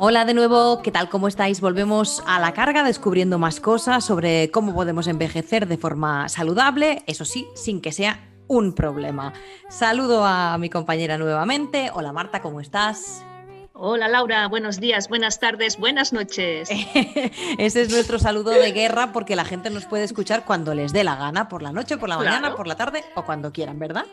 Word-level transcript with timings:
Hola 0.00 0.24
de 0.24 0.34
nuevo, 0.34 0.82
¿qué 0.82 0.92
tal? 0.92 1.08
¿Cómo 1.08 1.28
estáis? 1.28 1.60
Volvemos 1.60 2.22
a 2.26 2.38
la 2.38 2.52
carga 2.52 2.84
descubriendo 2.84 3.38
más 3.38 3.58
cosas 3.58 4.04
sobre 4.04 4.50
cómo 4.50 4.74
podemos 4.74 5.06
envejecer 5.08 5.66
de 5.66 5.76
forma 5.76 6.28
saludable, 6.28 7.02
eso 7.06 7.24
sí, 7.24 7.48
sin 7.54 7.80
que 7.80 7.90
sea 7.90 8.20
un 8.46 8.74
problema. 8.74 9.32
Saludo 9.68 10.24
a 10.24 10.56
mi 10.58 10.70
compañera 10.70 11.18
nuevamente. 11.18 11.90
Hola 11.94 12.12
Marta, 12.12 12.40
¿cómo 12.42 12.60
estás? 12.60 13.24
Hola 13.72 14.08
Laura, 14.08 14.46
buenos 14.48 14.78
días, 14.78 15.08
buenas 15.08 15.40
tardes, 15.40 15.78
buenas 15.78 16.12
noches. 16.12 16.68
Ese 17.58 17.82
es 17.82 17.90
nuestro 17.90 18.18
saludo 18.18 18.50
de 18.50 18.72
guerra 18.72 19.12
porque 19.12 19.36
la 19.36 19.44
gente 19.44 19.70
nos 19.70 19.86
puede 19.86 20.04
escuchar 20.04 20.44
cuando 20.44 20.74
les 20.74 20.92
dé 20.92 21.02
la 21.02 21.16
gana, 21.16 21.48
por 21.48 21.62
la 21.62 21.72
noche, 21.72 21.96
por 21.96 22.08
la 22.08 22.18
mañana, 22.18 22.40
Claro. 22.40 22.56
por 22.56 22.66
la 22.66 22.76
tarde 22.76 23.04
o 23.14 23.24
cuando 23.24 23.52
quieran, 23.52 23.78
¿verdad? 23.78 24.04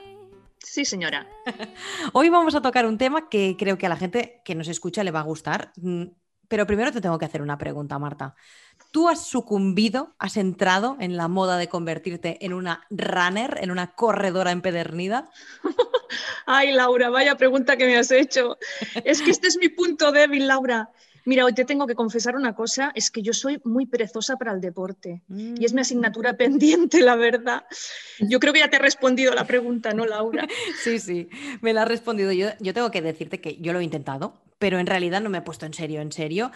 Sí, 0.65 0.83
señora. 0.83 1.27
Hoy 2.13 2.29
vamos 2.29 2.55
a 2.55 2.61
tocar 2.61 2.87
un 2.87 2.97
tema 2.97 3.29
que 3.29 3.55
creo 3.57 3.77
que 3.77 3.85
a 3.85 3.89
la 3.89 3.97
gente 3.97 4.41
que 4.43 4.55
nos 4.55 4.67
escucha 4.67 5.03
le 5.03 5.11
va 5.11 5.19
a 5.19 5.23
gustar. 5.23 5.71
Mm, 5.77 6.05
Pero 6.47 6.65
primero 6.65 6.91
te 6.91 7.01
tengo 7.01 7.19
que 7.19 7.25
hacer 7.25 7.43
una 7.43 7.57
pregunta, 7.57 7.99
Marta. 7.99 8.35
¿Tú 8.91 9.07
has 9.07 9.27
sucumbido, 9.27 10.15
has 10.17 10.37
entrado 10.37 10.97
en 10.99 11.17
la 11.17 11.27
moda 11.27 11.57
de 11.57 11.69
convertirte 11.69 12.43
en 12.43 12.53
una 12.53 12.85
runner, 12.89 13.59
en 13.61 13.69
una 13.69 13.93
corredora 13.93 14.51
empedernida? 14.51 15.29
Ay, 16.47 16.71
Laura, 16.71 17.09
vaya 17.09 17.35
pregunta 17.35 17.77
que 17.77 17.85
me 17.85 17.97
has 17.97 18.09
hecho. 18.09 18.57
Es 19.03 19.21
que 19.21 19.31
este 19.31 19.47
es 19.47 19.57
mi 19.57 19.69
punto 19.69 20.11
débil, 20.11 20.47
Laura. 20.47 20.89
Mira, 21.25 21.43
hoy 21.43 21.53
te 21.53 21.65
tengo 21.65 21.87
que 21.87 21.95
confesar 21.95 22.35
una 22.35 22.53
cosa, 22.53 22.91
es 22.93 23.09
que 23.09 23.23
yo 23.23 23.33
soy 23.33 23.59
muy 23.63 23.87
perezosa 23.87 24.37
para 24.37 24.51
el 24.51 24.61
deporte 24.61 25.23
y 25.27 25.65
es 25.65 25.73
mi 25.73 25.81
asignatura 25.81 26.33
pendiente, 26.37 27.01
la 27.01 27.15
verdad. 27.15 27.65
Yo 28.19 28.39
creo 28.39 28.53
que 28.53 28.59
ya 28.59 28.69
te 28.69 28.77
he 28.77 28.79
respondido 28.79 29.33
la 29.33 29.45
pregunta, 29.45 29.93
¿no, 29.93 30.05
Laura? 30.05 30.47
Sí, 30.83 30.99
sí, 30.99 31.29
me 31.61 31.73
la 31.73 31.81
has 31.81 31.87
respondido. 31.87 32.31
Yo, 32.31 32.49
yo 32.59 32.73
tengo 32.73 32.91
que 32.91 33.01
decirte 33.01 33.41
que 33.41 33.57
yo 33.57 33.73
lo 33.73 33.79
he 33.79 33.83
intentado, 33.83 34.39
pero 34.57 34.79
en 34.79 34.87
realidad 34.87 35.21
no 35.21 35.29
me 35.29 35.39
he 35.39 35.41
puesto 35.41 35.65
en 35.65 35.73
serio, 35.73 36.01
en 36.01 36.11
serio. 36.11 36.51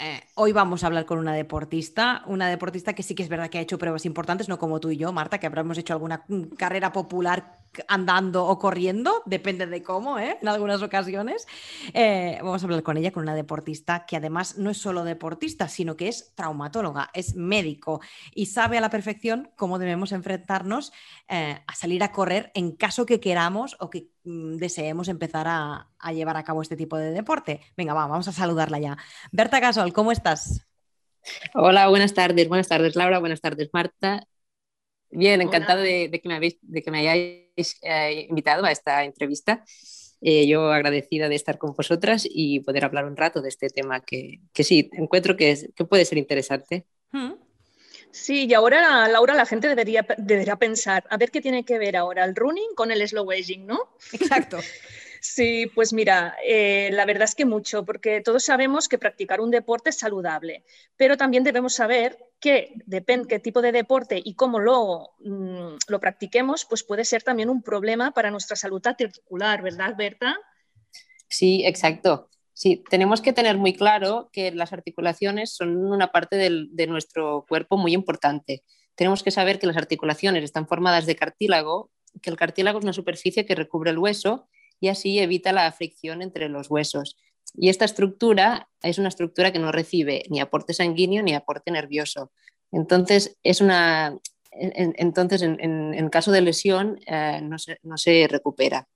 Eh, 0.00 0.20
hoy 0.34 0.52
vamos 0.52 0.82
a 0.82 0.88
hablar 0.88 1.06
con 1.06 1.18
una 1.18 1.34
deportista, 1.34 2.22
una 2.26 2.48
deportista 2.48 2.94
que 2.94 3.02
sí 3.02 3.14
que 3.14 3.22
es 3.22 3.28
verdad 3.28 3.48
que 3.48 3.58
ha 3.58 3.60
hecho 3.60 3.78
pruebas 3.78 4.04
importantes, 4.04 4.48
no 4.48 4.58
como 4.58 4.80
tú 4.80 4.90
y 4.90 4.96
yo, 4.96 5.12
Marta, 5.12 5.38
que 5.38 5.46
habremos 5.46 5.78
hecho 5.78 5.92
alguna 5.92 6.24
mm, 6.28 6.56
carrera 6.56 6.92
popular 6.92 7.66
andando 7.88 8.46
o 8.46 8.58
corriendo, 8.58 9.22
depende 9.26 9.66
de 9.66 9.82
cómo, 9.82 10.18
¿eh? 10.18 10.38
en 10.40 10.48
algunas 10.48 10.82
ocasiones. 10.82 11.46
Eh, 11.92 12.38
vamos 12.42 12.62
a 12.62 12.66
hablar 12.66 12.82
con 12.82 12.96
ella, 12.96 13.12
con 13.12 13.22
una 13.22 13.34
deportista 13.34 14.06
que 14.06 14.16
además 14.16 14.56
no 14.58 14.70
es 14.70 14.78
solo 14.78 15.04
deportista, 15.04 15.68
sino 15.68 15.96
que 15.96 16.08
es 16.08 16.32
traumatóloga, 16.34 17.10
es 17.12 17.36
médico 17.36 18.00
y 18.34 18.46
sabe 18.46 18.78
a 18.78 18.80
la 18.80 18.90
perfección 18.90 19.50
cómo 19.56 19.78
debemos 19.78 20.12
enfrentarnos 20.12 20.92
eh, 21.28 21.60
a 21.66 21.74
salir 21.74 22.02
a 22.02 22.12
correr 22.12 22.50
en 22.54 22.72
caso 22.72 23.06
que 23.06 23.20
queramos 23.20 23.76
o 23.78 23.90
que 23.90 24.08
deseemos 24.26 25.08
empezar 25.08 25.46
a, 25.48 25.88
a 25.98 26.12
llevar 26.12 26.36
a 26.36 26.44
cabo 26.44 26.62
este 26.62 26.76
tipo 26.76 26.96
de 26.98 27.12
deporte. 27.12 27.60
Venga, 27.76 27.94
va, 27.94 28.06
vamos 28.06 28.28
a 28.28 28.32
saludarla 28.32 28.78
ya. 28.78 28.98
Berta 29.32 29.60
Gasol, 29.60 29.92
¿cómo 29.92 30.12
estás? 30.12 30.66
Hola, 31.54 31.88
buenas 31.88 32.14
tardes, 32.14 32.48
buenas 32.48 32.68
tardes 32.68 32.94
Laura, 32.96 33.18
buenas 33.18 33.40
tardes 33.40 33.70
Marta. 33.72 34.26
Bien, 35.10 35.40
encantada 35.40 35.80
de, 35.82 36.08
de 36.08 36.20
que, 36.20 36.28
me 36.28 36.34
habéis, 36.34 36.58
de 36.62 36.82
que 36.82 36.90
me 36.90 36.98
hayáis 36.98 37.78
eh, 37.82 38.26
invitado 38.28 38.64
a 38.64 38.70
esta 38.72 39.04
entrevista. 39.04 39.64
Eh, 40.20 40.46
yo 40.48 40.72
agradecida 40.72 41.28
de 41.28 41.34
estar 41.36 41.58
con 41.58 41.74
vosotras 41.74 42.26
y 42.28 42.60
poder 42.60 42.84
hablar 42.84 43.04
un 43.06 43.16
rato 43.16 43.42
de 43.42 43.48
este 43.48 43.68
tema 43.68 44.00
que, 44.00 44.40
que 44.52 44.64
sí, 44.64 44.90
encuentro 44.94 45.36
que, 45.36 45.50
es- 45.52 45.70
que 45.74 45.84
puede 45.84 46.04
ser 46.04 46.18
interesante. 46.18 46.86
Hmm. 47.12 47.32
Sí, 48.16 48.46
y 48.48 48.54
ahora, 48.54 49.06
Laura, 49.08 49.34
la 49.34 49.44
gente 49.44 49.68
debería, 49.68 50.06
debería 50.16 50.56
pensar, 50.56 51.04
a 51.10 51.18
ver 51.18 51.30
qué 51.30 51.42
tiene 51.42 51.66
que 51.66 51.78
ver 51.78 51.98
ahora 51.98 52.24
el 52.24 52.34
running 52.34 52.74
con 52.74 52.90
el 52.90 53.06
slow 53.06 53.30
aging, 53.30 53.66
¿no? 53.66 53.90
Exacto. 54.12 54.58
Sí, 55.18 55.66
pues 55.74 55.92
mira, 55.92 56.36
eh, 56.46 56.88
la 56.92 57.04
verdad 57.04 57.24
es 57.24 57.34
que 57.34 57.44
mucho, 57.44 57.84
porque 57.84 58.20
todos 58.20 58.44
sabemos 58.44 58.86
que 58.86 58.96
practicar 58.96 59.40
un 59.40 59.50
deporte 59.50 59.90
es 59.90 59.98
saludable, 59.98 60.62
pero 60.96 61.16
también 61.16 61.42
debemos 61.42 61.74
saber 61.74 62.16
que 62.38 62.74
depende 62.86 63.26
qué 63.26 63.40
tipo 63.40 63.60
de 63.60 63.72
deporte 63.72 64.20
y 64.22 64.34
cómo 64.34 64.60
lo, 64.60 65.14
mm, 65.18 65.78
lo 65.88 66.00
practiquemos, 66.00 66.64
pues 66.64 66.84
puede 66.84 67.04
ser 67.04 67.24
también 67.24 67.50
un 67.50 67.60
problema 67.62 68.12
para 68.12 68.30
nuestra 68.30 68.54
salud 68.54 68.86
articular, 68.86 69.62
¿verdad, 69.62 69.96
Berta? 69.96 70.38
Sí, 71.28 71.66
exacto. 71.66 72.30
Sí, 72.58 72.82
tenemos 72.88 73.20
que 73.20 73.34
tener 73.34 73.58
muy 73.58 73.74
claro 73.74 74.30
que 74.32 74.50
las 74.50 74.72
articulaciones 74.72 75.54
son 75.54 75.76
una 75.76 76.10
parte 76.10 76.36
del- 76.36 76.68
de 76.72 76.86
nuestro 76.86 77.44
cuerpo 77.46 77.76
muy 77.76 77.92
importante. 77.92 78.62
Tenemos 78.94 79.22
que 79.22 79.30
saber 79.30 79.58
que 79.58 79.66
las 79.66 79.76
articulaciones 79.76 80.42
están 80.42 80.66
formadas 80.66 81.04
de 81.04 81.16
cartílago, 81.16 81.90
que 82.22 82.30
el 82.30 82.36
cartílago 82.38 82.78
es 82.78 82.84
una 82.84 82.94
superficie 82.94 83.44
que 83.44 83.54
recubre 83.54 83.90
el 83.90 83.98
hueso 83.98 84.48
y 84.80 84.88
así 84.88 85.18
evita 85.18 85.52
la 85.52 85.70
fricción 85.70 86.22
entre 86.22 86.48
los 86.48 86.70
huesos. 86.70 87.18
Y 87.54 87.68
esta 87.68 87.84
estructura 87.84 88.70
es 88.82 88.96
una 88.96 89.08
estructura 89.08 89.52
que 89.52 89.58
no 89.58 89.70
recibe 89.70 90.22
ni 90.30 90.40
aporte 90.40 90.72
sanguíneo 90.72 91.22
ni 91.22 91.34
aporte 91.34 91.70
nervioso. 91.70 92.32
Entonces, 92.72 93.36
es 93.42 93.60
una, 93.60 94.16
en- 94.50 94.72
en- 94.76 94.94
entonces 94.96 95.42
en, 95.42 95.58
en- 95.60 95.92
en 95.92 96.08
caso 96.08 96.32
de 96.32 96.40
lesión 96.40 96.98
eh, 97.06 97.40
no 97.42 97.58
se- 97.58 97.80
no 97.82 97.98
se 97.98 98.26
recupera. 98.30 98.88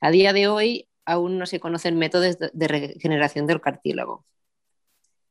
A 0.00 0.12
día 0.12 0.32
de 0.32 0.46
hoy 0.46 0.86
aún 1.04 1.38
no 1.38 1.46
se 1.46 1.60
conocen 1.60 1.98
métodos 1.98 2.38
de, 2.38 2.68
regeneración 2.68 3.46
del 3.46 3.60
cartílago. 3.60 4.24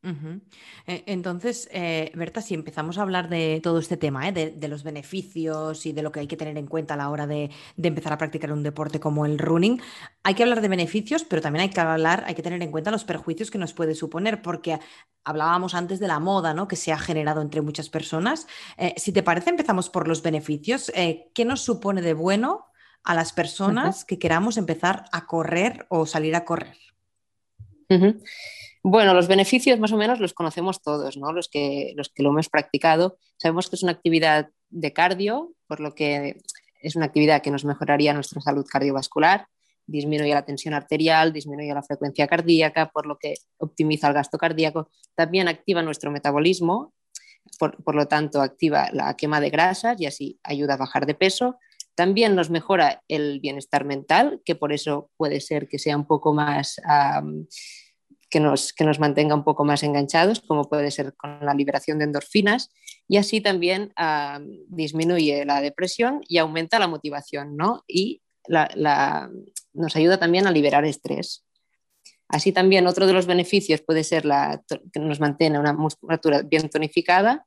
Eh, 0.01 1.03
Entonces, 1.07 1.67
eh, 1.71 2.11
Berta, 2.15 2.41
si 2.41 2.53
empezamos 2.53 2.97
a 2.97 3.01
hablar 3.01 3.27
de 3.27 3.59
todo 3.61 3.79
este 3.79 3.97
tema, 3.97 4.27
¿eh? 4.29 4.31
de, 4.31 4.67
los 4.67 4.83
beneficios 4.83 5.85
y 5.85 5.91
de 5.91 6.01
lo 6.01 6.11
que 6.11 6.21
hay 6.21 6.27
que 6.27 6.37
tener 6.37 6.57
en 6.57 6.67
cuenta 6.67 6.93
a 6.93 6.97
la 6.97 7.09
hora 7.09 7.27
de, 7.27 7.49
empezar 7.77 8.13
a 8.13 8.17
practicar 8.17 8.53
un 8.53 8.63
deporte 8.63 8.99
como 8.99 9.25
el 9.25 9.37
running, 9.37 9.81
hay 10.23 10.35
que 10.35 10.43
hablar 10.43 10.61
de 10.61 10.69
beneficios, 10.69 11.25
pero 11.25 11.41
también 11.41 11.63
hay 11.63 11.69
que 11.69 11.81
hablar, 11.81 12.23
hay 12.27 12.35
que 12.35 12.43
tener 12.43 12.61
en 12.61 12.71
cuenta 12.71 12.91
los 12.91 13.03
perjuicios 13.03 13.51
que 13.51 13.57
nos 13.57 13.73
puede 13.73 13.93
suponer, 13.93 14.41
porque 14.41 14.79
hablábamos 15.25 15.73
antes 15.73 15.99
de 15.99 16.07
la 16.07 16.19
moda, 16.19 16.53
¿no? 16.53 16.67
que 16.67 16.77
se 16.77 16.93
ha 16.93 16.97
generado 16.97 17.41
entre 17.41 17.61
muchas 17.61 17.89
personas. 17.89 18.47
Eh, 18.77 18.93
si 18.97 19.11
te 19.11 19.23
parece, 19.23 19.49
empezamos 19.49 19.89
por 19.89 20.07
los 20.07 20.23
beneficios. 20.23 20.91
¿qué 21.33 21.45
nos 21.45 21.61
supone 21.61 22.01
de 22.01 22.13
bueno 22.13 22.68
a 23.03 23.15
las 23.15 23.33
personas 23.33 24.05
que 24.05 24.19
queramos 24.19 24.57
empezar 24.57 25.05
a 25.11 25.25
correr 25.25 25.85
o 25.89 26.05
salir 26.05 26.35
a 26.35 26.45
correr? 26.45 26.77
Bueno, 28.83 29.13
los 29.13 29.27
beneficios 29.27 29.79
más 29.79 29.91
o 29.91 29.97
menos 29.97 30.19
los 30.19 30.33
conocemos 30.33 30.81
todos, 30.81 31.17
¿no? 31.17 31.33
Los 31.33 31.49
que, 31.49 31.93
los 31.95 32.09
que 32.09 32.23
lo 32.23 32.29
hemos 32.29 32.49
practicado. 32.49 33.17
Sabemos 33.37 33.69
que 33.69 33.75
es 33.75 33.83
una 33.83 33.91
actividad 33.91 34.49
de 34.69 34.93
cardio, 34.93 35.53
por 35.67 35.79
lo 35.79 35.93
que 35.93 36.41
es 36.81 36.95
una 36.95 37.05
actividad 37.05 37.41
que 37.41 37.51
nos 37.51 37.65
mejoraría 37.65 38.13
nuestra 38.13 38.39
salud 38.41 38.65
cardiovascular, 38.65 39.47
disminuye 39.85 40.33
la 40.33 40.45
tensión 40.45 40.73
arterial, 40.73 41.33
disminuye 41.33 41.73
la 41.73 41.83
frecuencia 41.83 42.27
cardíaca, 42.27 42.89
por 42.89 43.05
lo 43.05 43.17
que 43.17 43.35
optimiza 43.57 44.07
el 44.07 44.13
gasto 44.13 44.37
cardíaco. 44.37 44.89
También 45.15 45.47
activa 45.47 45.81
nuestro 45.81 46.11
metabolismo, 46.11 46.93
por, 47.57 47.83
por 47.83 47.95
lo 47.95 48.07
tanto 48.07 48.41
activa 48.41 48.89
la 48.93 49.15
quema 49.17 49.41
de 49.41 49.49
grasas 49.49 49.99
y 49.99 50.05
así 50.05 50.39
ayuda 50.43 50.75
a 50.75 50.77
bajar 50.77 51.05
de 51.05 51.15
peso. 51.15 51.57
También 51.99 52.33
nos 52.33 52.49
mejora 52.49 53.03
el 53.09 53.41
bienestar 53.41 53.83
mental, 53.83 54.41
que 54.45 54.55
por 54.55 54.71
eso 54.71 55.11
puede 55.17 55.41
ser 55.41 55.67
que 55.67 55.77
sea 55.77 55.97
un 55.97 56.07
poco 56.07 56.33
más, 56.33 56.79
que, 58.29 58.39
nos, 58.39 58.71
que 58.71 58.85
nos 58.85 59.01
mantenga 59.01 59.35
un 59.35 59.43
poco 59.43 59.65
más 59.65 59.83
enganchados, 59.83 60.39
como 60.39 60.69
puede 60.69 60.91
ser 60.91 61.13
con 61.17 61.45
la 61.45 61.53
liberación 61.53 61.97
de 61.97 62.05
endorfinas. 62.05 62.69
Y 63.09 63.17
así 63.17 63.41
también 63.41 63.91
disminuye 64.69 65.43
la 65.43 65.59
depresión 65.59 66.21
y 66.25 66.37
aumenta 66.37 66.79
la 66.79 66.87
motivación, 66.87 67.57
¿no? 67.57 67.83
Y 67.85 68.21
la, 68.47 69.29
nos 69.73 69.93
ayuda 69.97 70.17
también 70.17 70.47
a 70.47 70.51
liberar 70.51 70.85
estrés. 70.85 71.45
Así 72.29 72.53
también 72.53 72.87
otro 72.87 73.07
de 73.07 73.13
los 73.13 73.25
beneficios 73.25 73.81
puede 73.81 74.05
ser 74.05 74.23
la, 74.23 74.63
que 74.93 75.01
nos 75.01 75.19
mantiene 75.19 75.59
una 75.59 75.73
musculatura 75.73 76.43
bien 76.43 76.69
tonificada 76.69 77.45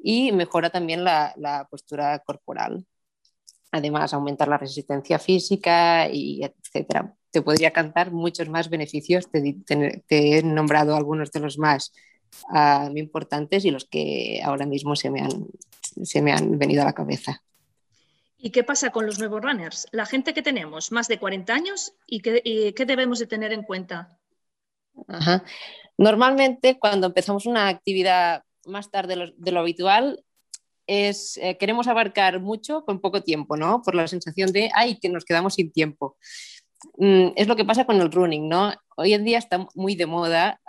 y 0.00 0.30
mejora 0.30 0.70
también 0.70 1.02
la 1.02 1.66
postura 1.68 2.16
corporal 2.20 2.86
además 3.70 4.12
aumentar 4.12 4.48
la 4.48 4.58
resistencia 4.58 5.18
física 5.18 6.08
y 6.10 6.42
etcétera. 6.42 7.14
Te 7.30 7.42
podría 7.42 7.72
cantar 7.72 8.10
muchos 8.10 8.48
más 8.48 8.70
beneficios, 8.70 9.30
te, 9.30 9.56
te, 9.66 10.02
te 10.06 10.38
he 10.38 10.42
nombrado 10.42 10.96
algunos 10.96 11.30
de 11.30 11.40
los 11.40 11.58
más 11.58 11.92
uh, 12.50 12.96
importantes 12.96 13.64
y 13.64 13.70
los 13.70 13.84
que 13.84 14.40
ahora 14.42 14.66
mismo 14.66 14.96
se 14.96 15.10
me, 15.10 15.20
han, 15.20 15.46
se 15.80 16.22
me 16.22 16.32
han 16.32 16.58
venido 16.58 16.82
a 16.82 16.86
la 16.86 16.94
cabeza. 16.94 17.42
¿Y 18.38 18.50
qué 18.50 18.62
pasa 18.62 18.90
con 18.90 19.04
los 19.04 19.18
nuevos 19.18 19.42
runners? 19.42 19.88
La 19.90 20.06
gente 20.06 20.32
que 20.32 20.42
tenemos, 20.42 20.92
más 20.92 21.08
de 21.08 21.18
40 21.18 21.52
años, 21.52 21.94
¿y 22.06 22.20
qué, 22.20 22.40
y 22.44 22.72
qué 22.72 22.86
debemos 22.86 23.18
de 23.18 23.26
tener 23.26 23.52
en 23.52 23.64
cuenta? 23.64 24.16
Ajá. 25.08 25.44
Normalmente 25.96 26.78
cuando 26.78 27.08
empezamos 27.08 27.46
una 27.46 27.68
actividad 27.68 28.44
más 28.64 28.90
tarde 28.90 29.14
de 29.14 29.16
lo, 29.16 29.32
de 29.36 29.52
lo 29.52 29.60
habitual, 29.60 30.24
es, 30.88 31.36
eh, 31.36 31.56
queremos 31.56 31.86
abarcar 31.86 32.40
mucho 32.40 32.84
con 32.84 33.00
poco 33.00 33.22
tiempo, 33.22 33.56
¿no? 33.56 33.82
Por 33.82 33.94
la 33.94 34.08
sensación 34.08 34.50
de, 34.50 34.70
ay, 34.74 34.98
que 34.98 35.08
nos 35.08 35.24
quedamos 35.24 35.54
sin 35.54 35.70
tiempo. 35.70 36.16
Mm, 36.96 37.28
es 37.36 37.46
lo 37.46 37.54
que 37.54 37.64
pasa 37.64 37.84
con 37.84 38.00
el 38.00 38.10
running, 38.10 38.48
¿no? 38.48 38.72
Hoy 38.96 39.14
en 39.14 39.24
día 39.24 39.38
está 39.38 39.68
muy 39.74 39.94
de 39.94 40.06
moda 40.06 40.60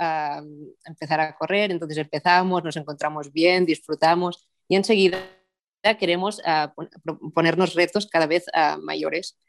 empezar 0.86 1.19
a 1.19 1.36
correr, 1.36 1.71
entonces 1.71 1.98
empezamos, 1.98 2.63
nos 2.63 2.77
encontramos 2.77 3.31
bien, 3.31 3.66
disfrutamos 3.66 4.48
y 4.68 4.75
enseguida 4.75 5.18
queremos 6.00 6.39
uh, 6.39 7.31
ponernos 7.33 7.74
retos 7.74 8.07
cada 8.07 8.27
vez 8.27 8.45
uh, 8.54 8.80
mayores. 8.81 9.39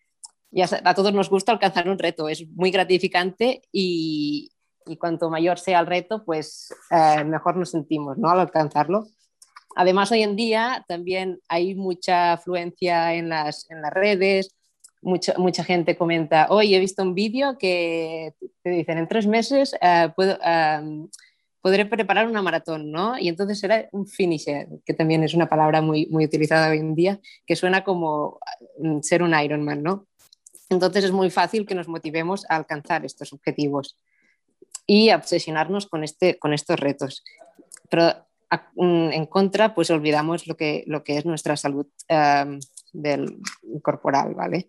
ya 0.50 0.68
a 0.84 0.94
todos 0.94 1.12
nos 1.12 1.28
gusta 1.28 1.52
alcanzar 1.52 1.88
un 1.88 1.98
reto, 1.98 2.28
es 2.28 2.46
muy 2.48 2.70
gratificante 2.70 3.62
y, 3.72 4.50
y 4.86 4.96
cuanto 4.96 5.30
mayor 5.30 5.58
sea 5.58 5.80
el 5.80 5.86
reto, 5.86 6.24
pues 6.24 6.74
eh, 6.90 7.24
mejor 7.24 7.56
nos 7.56 7.70
sentimos 7.70 8.18
¿no? 8.18 8.30
al 8.30 8.40
alcanzarlo. 8.40 9.06
Además, 9.76 10.10
hoy 10.12 10.22
en 10.22 10.36
día 10.36 10.84
también 10.88 11.40
hay 11.48 11.74
mucha 11.74 12.32
afluencia 12.32 13.14
en 13.14 13.28
las, 13.28 13.70
en 13.70 13.82
las 13.82 13.92
redes, 13.92 14.54
mucha, 15.02 15.34
mucha 15.38 15.64
gente 15.64 15.96
comenta, 15.96 16.48
hoy 16.50 16.74
he 16.74 16.78
visto 16.78 17.02
un 17.02 17.14
vídeo 17.14 17.56
que 17.58 18.34
te 18.62 18.70
dicen, 18.70 18.98
en 18.98 19.08
tres 19.08 19.26
meses 19.26 19.74
eh, 19.80 20.10
puedo, 20.14 20.38
eh, 20.44 21.06
podré 21.60 21.86
preparar 21.86 22.26
una 22.26 22.42
maratón, 22.42 22.90
¿no? 22.90 23.18
Y 23.18 23.28
entonces 23.28 23.62
era 23.62 23.88
un 23.92 24.06
finisher, 24.06 24.68
que 24.84 24.94
también 24.94 25.22
es 25.22 25.34
una 25.34 25.48
palabra 25.48 25.80
muy, 25.80 26.06
muy 26.06 26.24
utilizada 26.24 26.70
hoy 26.70 26.78
en 26.78 26.94
día, 26.94 27.20
que 27.46 27.56
suena 27.56 27.84
como 27.84 28.38
mm, 28.78 29.00
ser 29.00 29.22
un 29.22 29.38
Ironman, 29.38 29.82
¿no? 29.82 30.06
Entonces 30.68 31.04
es 31.04 31.12
muy 31.12 31.30
fácil 31.30 31.66
que 31.66 31.74
nos 31.74 31.88
motivemos 31.88 32.46
a 32.48 32.56
alcanzar 32.56 33.04
estos 33.04 33.32
objetivos 33.32 33.98
y 34.86 35.12
obsesionarnos 35.12 35.86
con, 35.86 36.04
este, 36.04 36.38
con 36.38 36.54
estos 36.54 36.78
retos. 36.78 37.24
Pero 37.90 38.14
en 38.76 39.26
contra, 39.26 39.74
pues 39.74 39.90
olvidamos 39.90 40.46
lo 40.46 40.56
que, 40.56 40.84
lo 40.86 41.04
que 41.04 41.18
es 41.18 41.24
nuestra 41.24 41.56
salud 41.56 41.86
em, 42.08 42.58
del, 42.92 43.38
corporal, 43.82 44.34
¿vale? 44.34 44.68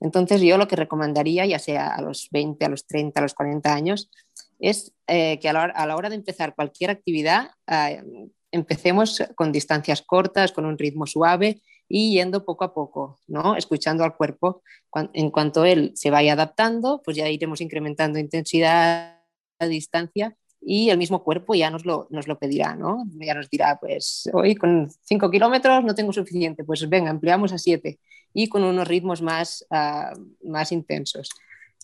Entonces 0.00 0.40
yo 0.40 0.56
lo 0.56 0.66
que 0.66 0.76
recomendaría, 0.76 1.46
ya 1.46 1.58
sea 1.58 1.94
a 1.94 2.02
los 2.02 2.28
20, 2.30 2.64
a 2.64 2.68
los 2.68 2.86
30, 2.86 3.20
a 3.20 3.22
los 3.22 3.34
40 3.34 3.72
años, 3.72 4.10
es 4.58 4.92
eh, 5.06 5.38
que 5.38 5.48
a 5.48 5.52
la, 5.52 5.96
hora, 5.96 6.08
de 6.08 6.16
empezar 6.16 6.54
cualquier 6.54 6.90
actividad, 6.90 7.50
eh, 7.66 8.02
empecemos 8.50 9.22
con 9.36 9.52
distancias 9.52 10.02
cortas, 10.02 10.52
con 10.52 10.64
un 10.64 10.78
ritmo 10.78 11.06
suave 11.06 11.60
y 11.88 12.14
yendo 12.14 12.44
poco 12.44 12.64
a 12.64 12.74
poco, 12.74 13.18
¿no? 13.26 13.56
escuchando 13.56 14.04
al 14.04 14.16
cuerpo. 14.16 14.62
En 15.12 15.30
cuanto 15.30 15.64
él 15.64 15.92
se 15.94 16.10
vaya 16.10 16.32
adaptando, 16.32 17.00
pues 17.04 17.16
ya 17.16 17.28
iremos 17.28 17.60
incrementando 17.60 18.18
intensidad, 18.18 19.20
distancia 19.60 20.36
y 20.60 20.90
el 20.90 20.98
mismo 20.98 21.22
cuerpo 21.24 21.54
ya 21.54 21.70
nos 21.70 21.86
lo, 21.86 22.06
nos 22.10 22.28
lo 22.28 22.38
pedirá, 22.38 22.74
¿no? 22.74 23.04
Ya 23.18 23.34
nos 23.34 23.48
dirá, 23.48 23.78
pues 23.80 24.28
hoy 24.32 24.54
con 24.54 24.90
5 25.04 25.30
kilómetros 25.30 25.84
no 25.84 25.94
tengo 25.94 26.12
suficiente, 26.12 26.64
pues 26.64 26.88
venga, 26.88 27.10
empleamos 27.10 27.52
a 27.52 27.58
7 27.58 27.98
y 28.34 28.48
con 28.48 28.64
unos 28.64 28.86
ritmos 28.86 29.22
más, 29.22 29.66
uh, 29.70 30.48
más 30.48 30.72
intensos. 30.72 31.30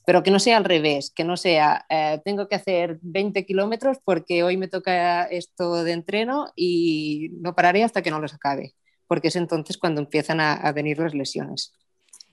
Pero 0.05 0.23
que 0.23 0.31
no 0.31 0.39
sea 0.39 0.59
al 0.59 0.65
revés, 0.65 1.11
que 1.11 1.25
no 1.25 1.37
sea, 1.37 1.85
eh, 1.89 2.21
tengo 2.25 2.47
que 2.49 2.55
hacer 2.55 2.99
20 3.03 3.45
kilómetros 3.45 3.99
porque 4.05 4.45
hoy 4.45 4.57
me 4.57 4.69
toca 4.69 5.25
esto 5.25 5.83
de 5.83 5.93
entreno 5.93 6.53
y 6.55 7.31
no 7.41 7.57
pararé 7.57 7.83
hasta 7.83 8.03
que 8.03 8.13
no 8.13 8.21
los 8.21 8.33
acabe, 8.33 8.75
porque 9.09 9.29
es 9.29 9.37
entonces 9.37 9.79
cuando 9.79 10.01
empiezan 10.01 10.41
a 10.41 10.71
venir 10.73 10.99
las 11.01 11.13
lesiones. 11.13 11.73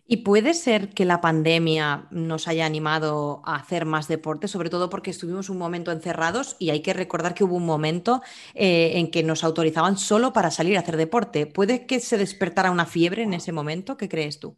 ¿Y 0.05 0.17
puede 0.17 0.53
ser 0.53 0.89
que 0.89 1.05
la 1.05 1.21
pandemia 1.21 2.07
nos 2.11 2.49
haya 2.49 2.65
animado 2.65 3.41
a 3.45 3.55
hacer 3.55 3.85
más 3.85 4.09
deporte, 4.09 4.49
sobre 4.49 4.69
todo 4.69 4.89
porque 4.89 5.11
estuvimos 5.11 5.49
un 5.49 5.57
momento 5.57 5.91
encerrados 5.91 6.57
y 6.59 6.71
hay 6.71 6.81
que 6.81 6.93
recordar 6.93 7.33
que 7.33 7.45
hubo 7.45 7.55
un 7.55 7.65
momento 7.65 8.21
eh, 8.53 8.93
en 8.95 9.11
que 9.11 9.23
nos 9.23 9.45
autorizaban 9.45 9.97
solo 9.97 10.33
para 10.33 10.51
salir 10.51 10.75
a 10.75 10.81
hacer 10.81 10.97
deporte? 10.97 11.45
¿Puede 11.45 11.85
que 11.85 12.01
se 12.01 12.17
despertara 12.17 12.69
una 12.69 12.85
fiebre 12.85 13.23
en 13.23 13.33
ese 13.33 13.53
momento? 13.53 13.95
¿Qué 13.95 14.09
crees 14.09 14.39
tú? 14.39 14.57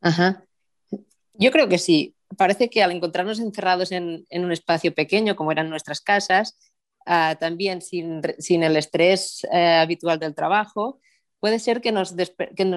Ajá. 0.00 0.44
Yo 1.34 1.50
creo 1.50 1.68
que 1.68 1.78
sí. 1.78 2.14
Parece 2.38 2.70
que 2.70 2.82
al 2.82 2.92
encontrarnos 2.92 3.40
encerrados 3.40 3.90
en, 3.90 4.24
un 4.30 4.52
espacio 4.52 4.94
pequeño, 4.94 5.34
como 5.34 5.50
eran 5.50 5.70
nuestras 5.70 6.00
casas, 6.00 6.56
ah, 7.04 7.36
también 7.38 7.82
sin, 7.82 8.22
el 8.62 8.76
estrés 8.76 9.44
eh, 9.52 9.74
habitual 9.74 10.18
del 10.20 10.34
trabajo, 10.34 11.00
puede 11.42 11.58
ser 11.58 11.80
que, 11.80 11.90
nos 11.90 12.14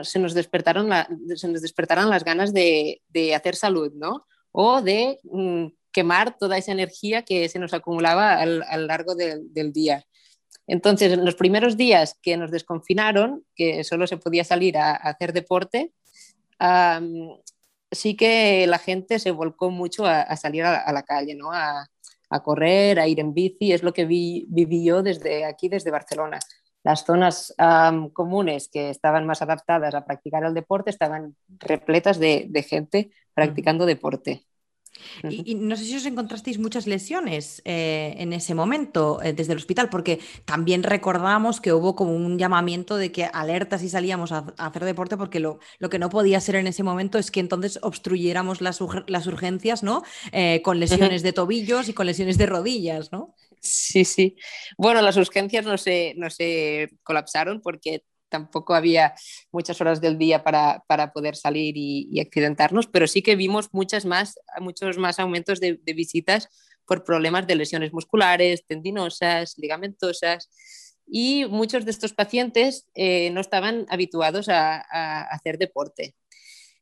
se, 0.09 0.17
nos 0.19 0.33
despertaron 0.33 0.89
se 1.35 1.47
nos 1.47 1.61
despertaran 1.61 2.09
las 2.09 2.23
ganas 2.23 2.51
de, 2.51 2.99
hacer 3.35 3.55
salud, 3.55 3.93
¿no? 3.93 4.25
O 4.51 4.81
de 4.81 5.19
mm, 5.21 5.67
quemar 5.91 6.35
toda 6.35 6.57
esa 6.57 6.71
energía 6.71 7.21
que 7.21 7.47
se 7.47 7.59
nos 7.59 7.75
acumulaba 7.75 8.39
a 8.39 8.45
lo 8.47 8.87
largo 8.87 9.13
del 9.13 9.71
día. 9.71 10.03
Entonces, 10.65 11.13
en 11.13 11.23
los 11.23 11.35
primeros 11.35 11.77
días 11.77 12.17
que 12.23 12.37
nos 12.37 12.49
desconfinaron, 12.49 13.45
que 13.55 13.83
solo 13.83 14.07
se 14.07 14.17
podía 14.17 14.43
salir 14.43 14.79
a, 14.79 14.95
hacer 14.95 15.31
deporte, 15.31 15.93
sí 17.91 18.15
que 18.15 18.65
la 18.65 18.79
gente 18.79 19.19
se 19.19 19.29
volcó 19.29 19.69
mucho 19.69 20.07
a, 20.07 20.35
salir 20.37 20.63
a, 20.63 20.91
la 20.91 21.03
calle, 21.03 21.35
¿no? 21.35 21.51
A, 21.51 21.87
correr, 22.43 22.99
a 22.99 23.07
ir 23.07 23.19
en 23.19 23.35
bici, 23.35 23.73
es 23.73 23.83
lo 23.83 23.93
que 23.93 24.05
vi, 24.05 24.45
viví 24.49 24.83
yo 24.83 25.03
desde 25.03 25.45
aquí, 25.45 25.69
desde 25.69 25.91
Barcelona 25.91 26.39
las 26.85 27.03
zonas 27.03 27.53
comunes 28.13 28.69
que 28.71 28.91
estaban 28.91 29.25
más 29.25 29.41
adaptadas 29.41 29.95
a 29.95 30.05
practicar 30.05 30.43
el 30.45 30.53
deporte 30.53 30.91
estaban 30.91 31.35
repletas 31.57 32.19
de, 32.19 32.65
gente 32.69 33.09
practicando 33.33 33.87
deporte. 33.87 34.45
Y, 35.23 35.55
no 35.55 35.75
sé 35.75 35.83
si 35.83 35.97
os 35.97 36.05
encontrasteis 36.05 36.59
muchas 36.59 36.87
lesiones 36.87 37.61
eh, 37.65 38.13
en 38.17 38.31
ese 38.33 38.53
momento 38.53 39.19
eh, 39.21 39.33
desde 39.33 39.53
el 39.53 39.57
hospital, 39.57 39.89
porque 39.89 40.19
también 40.45 40.83
recordamos 40.83 41.59
que 41.59 41.73
hubo 41.73 41.95
como 41.95 42.15
un 42.15 42.37
llamamiento 42.37 42.95
de 42.95 43.11
que 43.11 43.25
alertas 43.25 43.83
y 43.83 43.89
salíamos 43.89 44.31
a, 44.31 44.53
hacer 44.57 44.85
deporte, 44.85 45.17
porque 45.17 45.39
lo, 45.39 45.59
lo, 45.79 45.89
que 45.89 45.99
no 45.99 46.09
podía 46.09 46.39
ser 46.39 46.55
en 46.55 46.67
ese 46.67 46.83
momento 46.83 47.17
es 47.17 47.31
que 47.31 47.41
entonces 47.41 47.79
obstruyéramos 47.81 48.61
las, 48.61 48.79
las 49.07 49.27
urgencias, 49.27 49.83
¿no? 49.83 50.03
Eh, 50.31 50.61
con 50.63 50.79
lesiones 50.79 51.23
de 51.23 51.33
tobillos 51.33 51.89
y 51.89 51.93
con 51.93 52.05
lesiones 52.05 52.37
de 52.37 52.45
rodillas, 52.45 53.11
¿no? 53.11 53.33
Sí, 53.65 54.05
sí. 54.05 54.35
Bueno, 54.77 55.01
las 55.01 55.17
urgencias 55.17 55.65
no 55.65 55.77
se, 55.77 56.13
no 56.17 56.29
se 56.29 56.89
colapsaron 57.03 57.61
porque 57.61 58.03
tampoco 58.29 58.73
había 58.73 59.13
muchas 59.51 59.79
horas 59.81 60.01
del 60.01 60.17
día 60.17 60.43
para, 60.43 60.83
poder 61.13 61.35
salir 61.35 61.75
y, 61.77 62.19
accidentarnos, 62.19 62.87
pero 62.87 63.07
sí 63.07 63.21
que 63.21 63.35
vimos 63.35 63.69
muchas 63.71 64.05
más, 64.05 64.35
muchos 64.59 64.97
más 64.97 65.19
aumentos 65.19 65.59
de, 65.59 65.79
visitas 65.95 66.49
por 66.85 67.03
problemas 67.03 67.47
de 67.47 67.55
lesiones 67.55 67.93
musculares, 67.93 68.65
tendinosas, 68.67 69.57
ligamentosas. 69.57 70.49
Y 71.07 71.45
muchos 71.45 71.85
de 71.85 71.91
estos 71.91 72.13
pacientes 72.13 72.87
eh, 72.95 73.29
no 73.31 73.39
estaban 73.39 73.85
habituados 73.89 74.49
a, 74.49 74.81
hacer 75.21 75.57
deporte. 75.57 76.15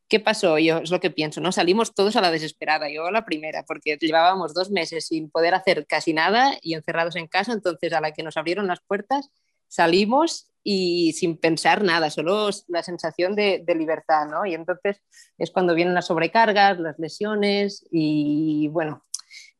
¿Qué 0.08 0.20
pasó? 0.20 0.58
Yo 0.58 0.78
es 0.78 0.90
lo 0.90 1.00
que 1.00 1.10
pienso, 1.10 1.40
¿no? 1.40 1.50
Salimos 1.50 1.94
todos 1.94 2.16
a 2.16 2.20
la 2.20 2.30
desesperada, 2.30 2.90
yo 2.90 3.10
la 3.10 3.24
primera, 3.24 3.64
porque 3.64 3.96
llevábamos 4.00 4.54
dos 4.54 4.70
meses 4.70 5.06
sin 5.06 5.30
poder 5.30 5.54
hacer 5.54 5.86
casi 5.86 6.12
nada 6.12 6.58
y 6.60 6.74
encerrados 6.74 7.16
en 7.16 7.26
casa, 7.26 7.52
entonces 7.52 7.92
a 7.92 8.00
la 8.00 8.12
que 8.12 8.22
nos 8.22 8.36
abrieron 8.36 8.66
las 8.66 8.80
puertas 8.80 9.30
salimos 9.68 10.50
y 10.62 11.12
sin 11.12 11.36
pensar 11.36 11.82
nada, 11.82 12.08
solo 12.08 12.48
la 12.68 12.82
sensación 12.82 13.34
de, 13.34 13.64
libertad, 13.76 14.26
¿no? 14.26 14.46
Y 14.46 14.54
entonces 14.54 15.02
es 15.36 15.50
cuando 15.50 15.74
vienen 15.74 15.94
las 15.94 16.06
sobrecargas, 16.06 16.78
las 16.78 16.98
lesiones 16.98 17.86
y 17.90 18.68
bueno, 18.68 19.04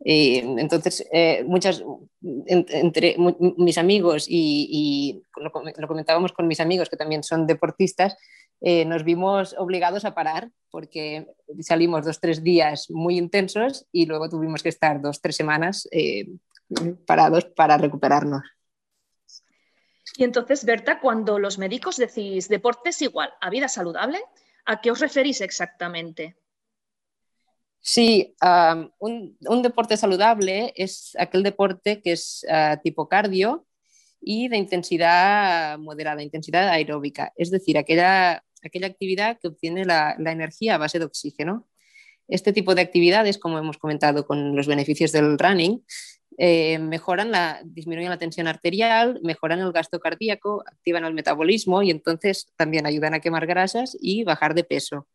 eh, 0.05 0.39
entonces 0.59 1.07
eh, 1.13 1.45
muchas, 1.47 1.85
entre 2.23 3.17
mis 3.59 3.77
amigos 3.77 4.27
y, 4.29 5.23
lo, 5.37 5.53
comentábamos 5.89 6.33
con 6.33 6.47
mis 6.47 6.61
amigos 6.61 6.89
que 6.89 6.97
también 6.97 7.23
son 7.23 7.47
deportistas, 7.47 8.17
eh, 8.61 8.85
nos 8.85 9.05
vimos 9.05 9.55
obligados 9.59 10.05
a 10.05 10.15
parar 10.15 10.51
porque 10.71 11.27
salimos 11.61 12.05
dos, 12.05 12.21
tres 12.21 12.43
días 12.43 12.91
muy 12.91 13.17
intensos 13.19 13.87
y 13.93 14.07
luego 14.07 14.29
tuvimos 14.29 14.63
que 14.63 14.69
estar 14.71 15.01
dos, 15.01 15.21
tres 15.21 15.37
semanas 15.37 15.89
parados 17.07 17.45
para 17.45 17.79
recuperarnos. 17.79 18.43
Y 20.17 20.25
entonces, 20.25 20.65
Berta, 20.65 21.01
cuando 21.01 21.39
los 21.39 21.59
médicos 21.59 21.97
decís 21.97 22.49
deporte 22.49 22.91
es 22.91 23.03
igual 23.03 23.33
a 23.41 23.51
vida 23.51 23.69
saludable, 23.69 24.21
¿a 24.65 24.81
qué 24.81 24.91
os 24.91 25.01
referís 25.01 25.41
exactamente? 25.41 26.37
Sí, 27.81 28.35
un, 28.99 29.37
deporte 29.63 29.97
saludable 29.97 30.73
es 30.77 31.15
aquel 31.19 31.43
deporte 31.43 32.01
que 32.01 32.13
es 32.13 32.47
ah, 32.49 32.81
tipo 32.83 33.09
cardio 33.09 33.67
y 34.25 34.49
de 34.49 34.57
intensidad 34.57 35.79
moderada, 35.79 36.23
intensidad 36.23 36.69
aeróbica, 36.69 37.33
es 37.37 37.51
decir, 37.51 37.79
aquella, 37.79 38.43
aquella 38.63 38.87
actividad 38.87 39.39
que 39.39 39.49
obtiene 39.49 39.85
la, 39.85 40.17
energía 40.19 40.75
a 40.75 40.79
base 40.79 40.99
de 40.99 41.05
oxígeno. 41.05 41.69
Este 42.27 42.53
tipo 42.53 42.75
de 42.75 42.83
actividades, 42.83 43.39
como 43.39 43.59
hemos 43.59 43.77
comentado 43.77 44.27
con 44.27 44.57
los 44.57 44.67
beneficios 44.67 45.13
del 45.13 45.39
running, 45.39 45.85
eh, 46.39 46.79
mejoran 46.79 47.31
la, 47.31 47.61
disminuyen 47.65 48.11
la 48.11 48.19
tensión 48.19 48.49
arterial, 48.49 49.21
mejoran 49.23 49.61
el 49.61 49.73
gasto 49.73 50.01
cardíaco, 50.01 50.65
activan 50.67 51.05
el 51.05 51.15
metabolismo 51.15 51.83
y 51.83 51.91
entonces 51.91 52.53
también 52.57 52.87
ayudan 52.87 53.15
a 53.15 53.21
quemar 53.21 53.47
grasas 53.47 53.97
y 54.01 54.25
bajar 54.25 54.55
de 54.55 54.65
peso. 54.65 55.07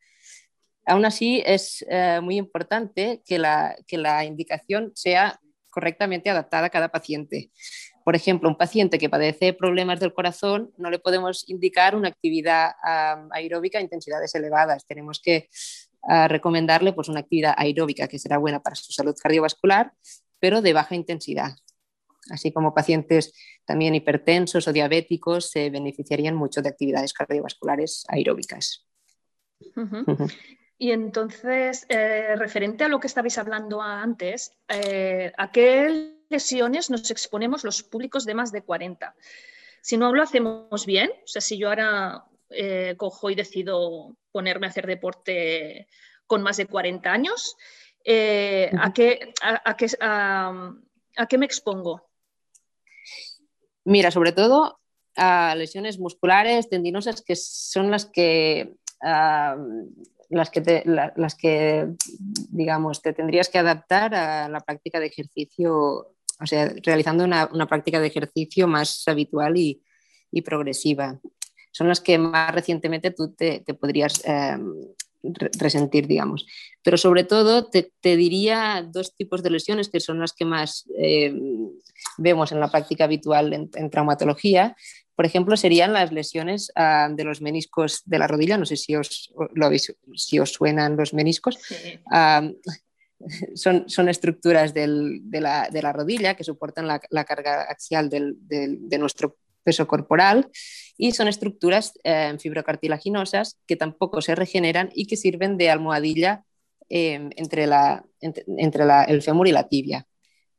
Aún 0.85 1.05
así, 1.05 1.43
es 1.45 1.85
eh, 1.89 2.19
muy 2.21 2.37
importante 2.37 3.21
que 3.25 3.37
la, 3.37 3.75
que 3.85 3.97
la 3.97 4.23
indicación 4.25 4.91
sea 4.95 5.39
correctamente 5.69 6.29
adaptada 6.29 6.67
a 6.67 6.69
cada 6.69 6.89
paciente. 6.89 7.51
Por 8.09 8.15
ejemplo, 8.15 8.49
un 8.49 8.57
paciente 8.57 8.97
que 8.97 9.07
padece 9.07 9.53
problemas 9.53 9.99
del 9.99 10.15
corazón, 10.15 10.73
no 10.77 10.89
le 10.89 10.97
podemos 10.97 11.47
indicar 11.47 11.95
una 11.95 12.07
actividad 12.07 12.71
aeróbica 13.29 13.77
a 13.77 13.81
intensidades 13.81 14.33
elevadas. 14.33 14.87
Tenemos 14.87 15.21
que 15.23 15.47
ah, 16.01 16.27
recomendarle 16.27 16.91
pues, 16.93 17.07
una 17.07 17.19
actividad 17.19 17.53
aeróbica 17.55 18.07
que 18.07 18.17
será 18.17 18.39
buena 18.39 18.63
para 18.63 18.75
su 18.75 18.91
salud 18.91 19.15
cardiovascular 19.21 19.93
pero 20.39 20.63
de 20.63 20.73
baja 20.73 20.95
intensidad. 20.95 21.51
Así 22.31 22.51
como 22.51 22.73
pacientes 22.73 23.31
también 23.63 23.93
hipertensos 23.93 24.67
o 24.67 24.73
diabéticos 24.73 25.51
se 25.51 25.69
beneficiarían 25.69 26.33
mucho 26.33 26.63
de 26.63 26.69
actividades 26.69 27.13
cardiovasculares 27.13 28.05
aeróbicas. 28.07 28.87
Y 30.79 30.93
entonces, 30.93 31.85
eh, 31.89 32.35
referente 32.37 32.85
a 32.85 32.87
lo 32.87 32.99
que 32.99 33.05
estabais 33.05 33.37
hablando 33.37 33.83
antes, 33.83 34.57
eh, 34.67 35.31
¿a 35.37 35.51
qué 35.51 36.18
lesiones 36.29 36.89
nos 36.89 37.09
exponemos 37.11 37.63
los 37.63 37.83
públicos 37.83 38.25
de 38.25 38.35
más 38.35 38.51
de 38.51 38.63
40? 38.63 39.15
Si 39.81 39.97
no 39.97 40.13
lo 40.13 40.23
hacemos 40.23 40.85
bien, 40.85 41.11
o 41.23 41.27
sea, 41.27 41.41
si 41.41 41.57
yo 41.57 41.69
ahora 41.69 42.25
eh, 42.49 42.95
cojo 42.97 43.29
y 43.29 43.35
decido 43.35 44.15
ponerme 44.31 44.67
a 44.67 44.69
hacer 44.69 44.87
deporte 44.87 45.87
con 46.27 46.41
más 46.41 46.57
de 46.57 46.67
40 46.67 47.11
años, 47.11 47.55
¿a, 48.05 48.93
qué, 48.93 49.33
a, 49.41 49.77
qué, 49.77 49.87
a, 49.99 51.25
qué, 51.27 51.37
me 51.37 51.45
expongo? 51.45 52.09
Mira, 53.83 54.11
sobre 54.11 54.31
todo 54.31 54.79
a 55.15 55.55
lesiones 55.55 55.99
musculares, 55.99 56.69
tendinosas, 56.69 57.21
que 57.21 57.35
son 57.35 57.91
las 57.91 58.05
que 58.05 58.75
las 60.29 60.49
que, 60.51 60.83
las 60.85 61.35
que, 61.35 61.87
digamos, 62.49 63.01
te 63.01 63.13
tendrías 63.13 63.49
que 63.49 63.57
adaptar 63.57 64.13
a 64.13 64.49
la 64.49 64.59
práctica 64.59 64.99
de 64.99 65.07
ejercicio, 65.07 66.15
o 66.39 66.45
sea, 66.45 66.73
realizando 66.83 67.23
una, 67.23 67.67
práctica 67.67 67.99
de 67.99 68.07
ejercicio 68.07 68.67
más 68.67 69.03
habitual 69.07 69.57
y, 69.57 69.81
progresiva. 70.45 71.19
Son 71.71 71.87
las 71.87 72.01
que 72.01 72.17
más 72.17 72.53
recientemente 72.53 73.11
tú 73.11 73.33
te, 73.33 73.63
podrías 73.79 74.21
em, 74.25 74.73
resentir, 75.23 76.07
digamos. 76.07 76.45
Pero 76.83 76.97
sobre 76.97 77.23
todo 77.23 77.67
te, 77.67 77.91
diría 78.01 78.87
dos 78.87 79.15
tipos 79.15 79.43
de 79.43 79.49
lesiones 79.49 79.89
que 79.89 79.99
son 79.99 80.19
las 80.19 80.33
que 80.33 80.45
más 80.45 80.85
em, 80.97 81.71
vemos 82.17 82.51
en 82.51 82.59
la 82.59 82.69
práctica 82.69 83.05
habitual 83.05 83.53
en 83.53 83.89
traumatología, 83.89 84.75
por 85.19 85.25
ejemplo, 85.25 85.57
serían 85.57 85.91
las 85.91 86.13
lesiones 86.13 86.71
de 86.77 87.23
los 87.25 87.41
meniscos 87.41 88.03
de 88.05 88.19
la 88.19 88.25
rodilla. 88.25 88.57
No 88.57 88.65
sé 88.65 88.77
si 88.77 88.95
os, 88.95 89.33
lo 89.53 89.69
si 90.15 90.39
os 90.39 90.53
suenan 90.53 90.95
los 90.95 91.13
meniscos. 91.13 91.57
Ah, 92.09 92.49
son, 93.55 93.89
son, 93.89 94.09
estructuras 94.09 94.73
de, 94.73 94.87
la, 95.41 95.93
rodilla 95.93 96.35
que 96.35 96.43
soportan 96.43 96.87
la, 96.87 97.23
carga 97.25 97.63
axial 97.63 98.09
de 98.09 98.97
nuestro 98.97 99.37
peso 99.63 99.87
corporal 99.87 100.49
y 100.97 101.11
son 101.11 101.27
estructuras 101.27 101.93
eh, 102.03 102.35
fibrocartilaginosas 102.39 103.59
que 103.67 103.75
tampoco 103.75 104.21
se 104.21 104.35
regeneran 104.35 104.89
y 104.93 105.05
que 105.05 105.17
sirven 105.17 105.57
de 105.57 105.69
almohadilla 105.69 106.43
eh, 106.89 107.29
entre, 107.35 107.67
entre 108.21 108.83
el 109.07 109.21
fémur 109.21 109.47
y 109.47 109.51
la 109.51 109.67
tibia. 109.67 110.07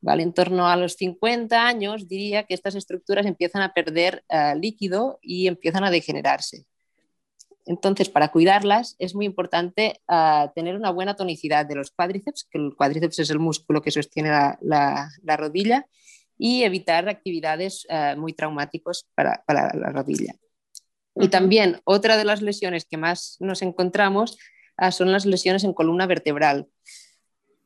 ¿vale? 0.00 0.22
En 0.22 0.32
torno 0.32 0.68
a 0.68 0.76
los 0.76 0.94
50 0.94 1.66
años 1.66 2.08
diría 2.08 2.44
que 2.44 2.54
estas 2.54 2.74
estructuras 2.74 3.26
empiezan 3.26 3.62
a 3.62 3.74
perder 3.74 4.24
eh, 4.28 4.54
líquido 4.60 5.18
y 5.22 5.46
empiezan 5.46 5.84
a 5.84 5.90
degenerarse. 5.90 6.64
Entonces, 7.66 8.08
para 8.08 8.28
cuidarlas 8.28 8.96
es 8.98 9.14
muy 9.14 9.26
importante 9.26 10.00
eh, 10.08 10.48
tener 10.54 10.76
una 10.76 10.90
buena 10.90 11.14
tonicidad 11.14 11.66
de 11.66 11.76
los 11.76 11.90
cuádriceps, 11.90 12.48
que 12.50 12.58
el 12.58 12.74
cuádriceps 12.76 13.18
es 13.20 13.30
el 13.30 13.38
músculo 13.38 13.82
que 13.82 13.90
sostiene 13.90 14.30
la, 14.60 15.36
rodilla, 15.36 15.86
y 16.38 16.62
evitar 16.62 17.08
actividades 17.08 17.86
eh, 17.90 18.14
muy 18.16 18.32
traumáticos 18.32 19.06
para, 19.14 19.42
para, 19.46 19.74
la 19.76 19.90
rodilla. 19.90 20.34
Y 21.14 21.28
también 21.28 21.80
otra 21.84 22.16
de 22.16 22.24
las 22.24 22.40
lesiones 22.40 22.86
que 22.86 22.96
más 22.96 23.36
nos 23.40 23.62
encontramos 23.62 24.38
son 24.92 25.12
las 25.12 25.26
lesiones 25.26 25.64
en 25.64 25.74
columna 25.74 26.06
vertebral 26.06 26.66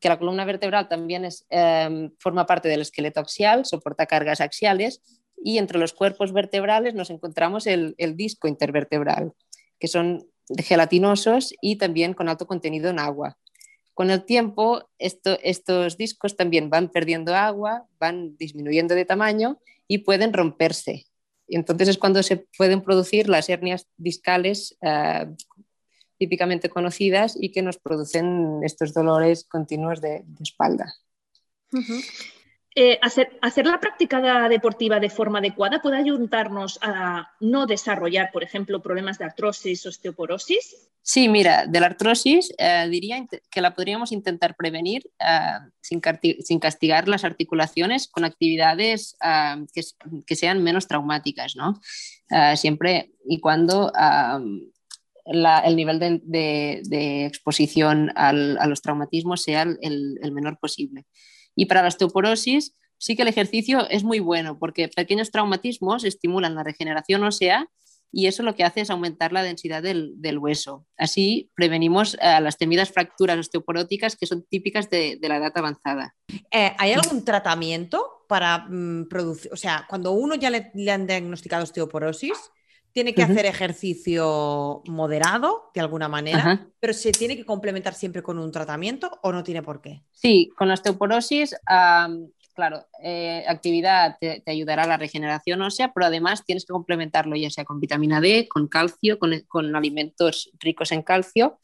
que 0.04 0.10
la 0.10 0.18
columna 0.18 0.44
vertebral 0.44 0.86
también 0.86 1.24
es, 1.24 1.46
em, 1.48 2.10
forma 2.18 2.44
parte 2.44 2.68
del 2.68 2.82
esqueleto 2.82 3.20
axial, 3.20 3.64
soporta 3.64 4.04
cargas 4.04 4.42
axiales 4.42 5.00
y 5.42 5.56
entre 5.56 5.78
los 5.78 5.94
cuerpos 5.94 6.34
vertebrales 6.34 6.92
nos 6.92 7.08
encontramos 7.08 7.66
el, 7.66 7.94
disco 8.14 8.46
intervertebral, 8.46 9.32
que 9.78 9.88
son 9.88 10.26
gelatinosos 10.58 11.54
y 11.60 11.76
también 11.76 12.14
con 12.14 12.28
alto 12.28 12.46
contenido 12.46 12.90
en 12.90 12.98
agua. 12.98 13.38
Con 13.94 14.10
el 14.10 14.24
tiempo, 14.24 14.88
estos 14.98 15.96
discos 15.96 16.36
también 16.36 16.68
van 16.68 16.88
perdiendo 16.88 17.34
agua, 17.34 17.86
van 17.98 18.36
disminuyendo 18.36 18.94
de 18.94 19.04
tamaño 19.04 19.60
y 19.86 19.98
pueden 19.98 20.32
romperse. 20.32 21.06
entonces 21.46 21.88
es 21.88 21.98
cuando 21.98 22.22
se 22.22 22.46
pueden 22.56 22.80
producir 22.80 23.28
las 23.28 23.48
hernias 23.48 23.86
discales 23.96 24.76
eh, 24.80 25.26
típicamente 26.18 26.68
conocidas 26.70 27.36
y 27.38 27.52
que 27.52 27.62
nos 27.62 27.78
producen 27.78 28.60
estos 28.64 28.94
dolores 28.94 29.44
continuos 29.44 30.00
de, 30.00 30.24
espalda. 30.40 30.94
Eh, 32.76 32.98
hacer, 33.02 33.38
hacer, 33.40 33.66
la 33.66 33.78
práctica 33.78 34.48
deportiva 34.48 34.98
de 34.98 35.08
forma 35.08 35.38
adecuada 35.38 35.80
puede 35.80 35.96
ayudarnos 35.96 36.80
a 36.82 37.30
no 37.38 37.66
desarrollar, 37.66 38.30
por 38.32 38.42
ejemplo, 38.42 38.82
problemas 38.82 39.16
de 39.18 39.26
artrosis, 39.26 39.86
osteoporosis. 39.86 40.90
Sí, 41.00 41.28
mira, 41.28 41.66
de 41.66 41.78
la 41.78 41.86
artrosis 41.86 42.52
eh, 42.58 42.88
diría 42.90 43.24
que 43.48 43.60
la 43.60 43.74
podríamos 43.74 44.10
intentar 44.10 44.56
prevenir 44.56 45.08
eh, 45.20 45.58
sin, 45.80 46.00
castigar 46.58 47.06
las 47.06 47.22
articulaciones 47.22 48.08
con 48.08 48.24
actividades 48.24 49.16
que, 49.72 49.82
que, 50.26 50.34
sean 50.34 50.62
menos 50.64 50.88
traumáticas, 50.88 51.54
¿no? 51.54 51.80
siempre 52.56 53.12
y 53.24 53.38
cuando 53.38 53.92
el 55.26 55.76
nivel 55.76 55.98
de, 55.98 57.26
exposición 57.26 58.10
a 58.16 58.32
los 58.32 58.82
traumatismos 58.82 59.42
sea 59.42 59.62
el, 59.62 60.32
menor 60.32 60.58
posible. 60.58 61.06
Y 61.56 61.66
para 61.66 61.82
la 61.82 61.88
osteoporosis 61.88 62.74
sí 62.98 63.16
que 63.16 63.22
el 63.22 63.28
ejercicio 63.28 63.88
es 63.88 64.04
muy 64.04 64.20
bueno 64.20 64.58
porque 64.58 64.88
pequeños 64.88 65.30
traumatismos 65.30 66.04
estimulan 66.04 66.54
la 66.54 66.62
regeneración 66.62 67.22
ósea 67.24 67.68
y 68.16 68.28
eso 68.28 68.44
lo 68.44 68.54
que 68.54 68.62
hace 68.62 68.80
es 68.80 68.90
aumentar 68.90 69.32
la 69.32 69.42
densidad 69.42 69.82
del, 69.82 70.38
hueso. 70.38 70.86
Así 70.96 71.50
prevenimos 71.56 72.14
eh, 72.14 72.40
las 72.40 72.58
temidas 72.58 72.92
fracturas 72.92 73.38
osteoporóticas 73.38 74.14
que 74.14 74.26
son 74.26 74.44
típicas 74.44 74.88
de, 74.88 75.18
la 75.20 75.38
edad 75.38 75.52
avanzada. 75.56 76.14
Eh, 76.52 76.72
¿Hay 76.78 76.92
algún 76.92 77.24
tratamiento 77.24 78.24
para 78.28 78.66
mm, 78.68 79.08
producir, 79.08 79.52
o 79.52 79.56
sea, 79.56 79.84
cuando 79.88 80.12
uno 80.12 80.36
ya 80.36 80.50
le, 80.50 80.70
le 80.74 80.92
han 80.92 81.08
diagnosticado 81.08 81.64
osteoporosis, 81.64 82.38
tiene 82.94 83.12
que 83.12 83.24
hacer 83.24 83.44
ejercicio 83.44 84.80
moderado, 84.86 85.72
de 85.74 85.80
alguna 85.80 86.08
manera, 86.08 86.68
pero 86.78 86.92
se 86.92 87.10
tiene 87.10 87.36
que 87.36 87.44
complementar 87.44 87.92
siempre 87.92 88.22
con 88.22 88.38
un 88.38 88.52
tratamiento 88.52 89.18
o 89.24 89.32
no 89.32 89.42
tiene 89.42 89.62
por 89.62 89.80
qué. 89.80 90.04
Sí, 90.12 90.52
con 90.56 90.68
la 90.68 90.74
osteoporosis, 90.74 91.56
claro, 92.54 92.86
eh, 93.02 93.44
actividad 93.48 94.16
te, 94.20 94.44
ayudará 94.46 94.84
a 94.84 94.86
la 94.86 94.96
regeneración 94.96 95.60
ósea, 95.60 95.92
pero 95.92 96.06
además 96.06 96.44
tienes 96.44 96.64
que 96.64 96.72
complementarlo 96.72 97.34
ya 97.34 97.50
sea 97.50 97.64
con 97.64 97.80
vitamina 97.80 98.20
D, 98.20 98.46
con 98.48 98.68
calcio, 98.68 99.18
con, 99.18 99.74
alimentos 99.74 100.52
ricos 100.60 100.92
en 100.92 101.02
calcio. 101.02 101.58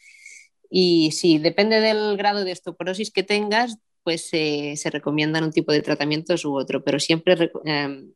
Y 0.68 1.12
sí, 1.12 1.38
depende 1.38 1.80
del 1.80 2.16
grado 2.16 2.42
de 2.42 2.52
osteoporosis 2.52 3.12
que 3.12 3.22
tengas, 3.22 3.78
pues 4.02 4.30
se 4.30 4.90
recomiendan 4.90 5.44
un 5.44 5.52
tipo 5.52 5.70
de 5.70 5.82
tratamientos 5.82 6.44
u 6.44 6.56
otro, 6.56 6.82
pero 6.82 6.98
siempre 6.98 7.52
em, 7.64 8.12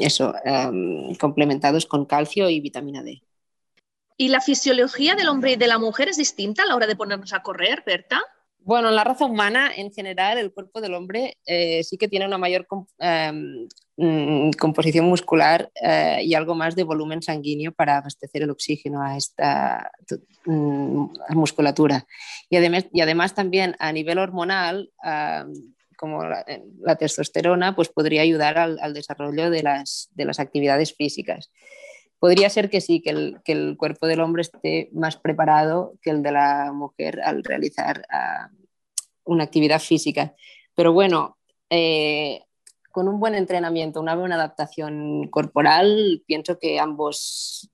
eso, 0.00 0.34
em, 0.44 1.14
complementados 1.16 1.86
con 1.86 2.06
calcio 2.06 2.48
y 2.48 2.60
vitamina 2.60 3.02
D. 3.02 3.22
¿Y 4.16 4.28
la 4.28 4.40
fisiología 4.40 5.14
del 5.14 5.28
hombre 5.28 5.52
y 5.52 5.56
de 5.56 5.66
la 5.66 5.78
mujer 5.78 6.08
es 6.08 6.16
distinta 6.16 6.62
a 6.62 6.66
la 6.66 6.76
hora 6.76 6.86
de 6.86 6.96
ponernos 6.96 7.32
a 7.32 7.42
correr, 7.42 7.82
Berta? 7.84 8.22
Bueno, 8.64 8.90
en 8.90 8.94
la 8.94 9.02
raza 9.02 9.24
humana, 9.24 9.72
en 9.74 9.90
general, 9.92 10.38
el 10.38 10.52
cuerpo 10.52 10.80
del 10.80 10.94
hombre 10.94 11.38
eh, 11.46 11.82
sí 11.82 11.98
que 11.98 12.06
tiene 12.06 12.26
una 12.26 12.38
mayor 12.38 12.66
em, 12.98 13.66
mm, 13.96 14.50
composición 14.52 15.06
muscular 15.06 15.68
eh, 15.82 16.20
y 16.22 16.34
algo 16.34 16.54
más 16.54 16.76
de 16.76 16.84
volumen 16.84 17.22
sanguíneo 17.22 17.72
para 17.72 17.96
abastecer 17.96 18.42
el 18.42 18.50
oxígeno 18.50 19.02
a 19.02 19.16
esta 19.16 19.90
mm, 20.44 21.06
musculatura. 21.30 22.06
Y 22.48 22.56
además, 22.56 22.86
y 22.92 23.00
además 23.00 23.34
también 23.34 23.74
a 23.80 23.90
nivel 23.90 24.18
hormonal, 24.18 24.92
como 26.02 26.24
eh, 26.24 26.64
la, 26.80 26.96
testosterona, 26.96 27.76
pues 27.76 27.88
podría 27.88 28.22
ayudar 28.22 28.58
al, 28.58 28.92
desarrollo 28.92 29.50
de 29.50 29.62
las, 29.62 30.10
actividades 30.40 30.96
físicas. 30.96 31.52
Podría 32.18 32.50
ser 32.50 32.70
que 32.70 32.80
sí, 32.80 33.00
que 33.00 33.10
el, 33.44 33.76
cuerpo 33.76 34.08
del 34.08 34.18
hombre 34.18 34.42
esté 34.42 34.90
más 34.92 35.16
preparado 35.16 35.94
que 36.02 36.10
el 36.10 36.24
de 36.24 36.32
la 36.32 36.72
mujer 36.72 37.20
al 37.22 37.44
realizar 37.44 38.04
ah, 38.10 38.48
una 39.22 39.44
actividad 39.44 39.78
física. 39.78 40.34
Pero 40.74 40.92
bueno, 40.92 41.38
eh, 41.70 42.42
con 42.90 43.06
un 43.06 43.20
buen 43.20 43.36
entrenamiento, 43.36 44.00
una 44.00 44.16
buena 44.16 44.34
adaptación 44.34 45.28
corporal, 45.28 46.24
pienso 46.26 46.58
que 46.58 46.80
ambos 46.80 47.70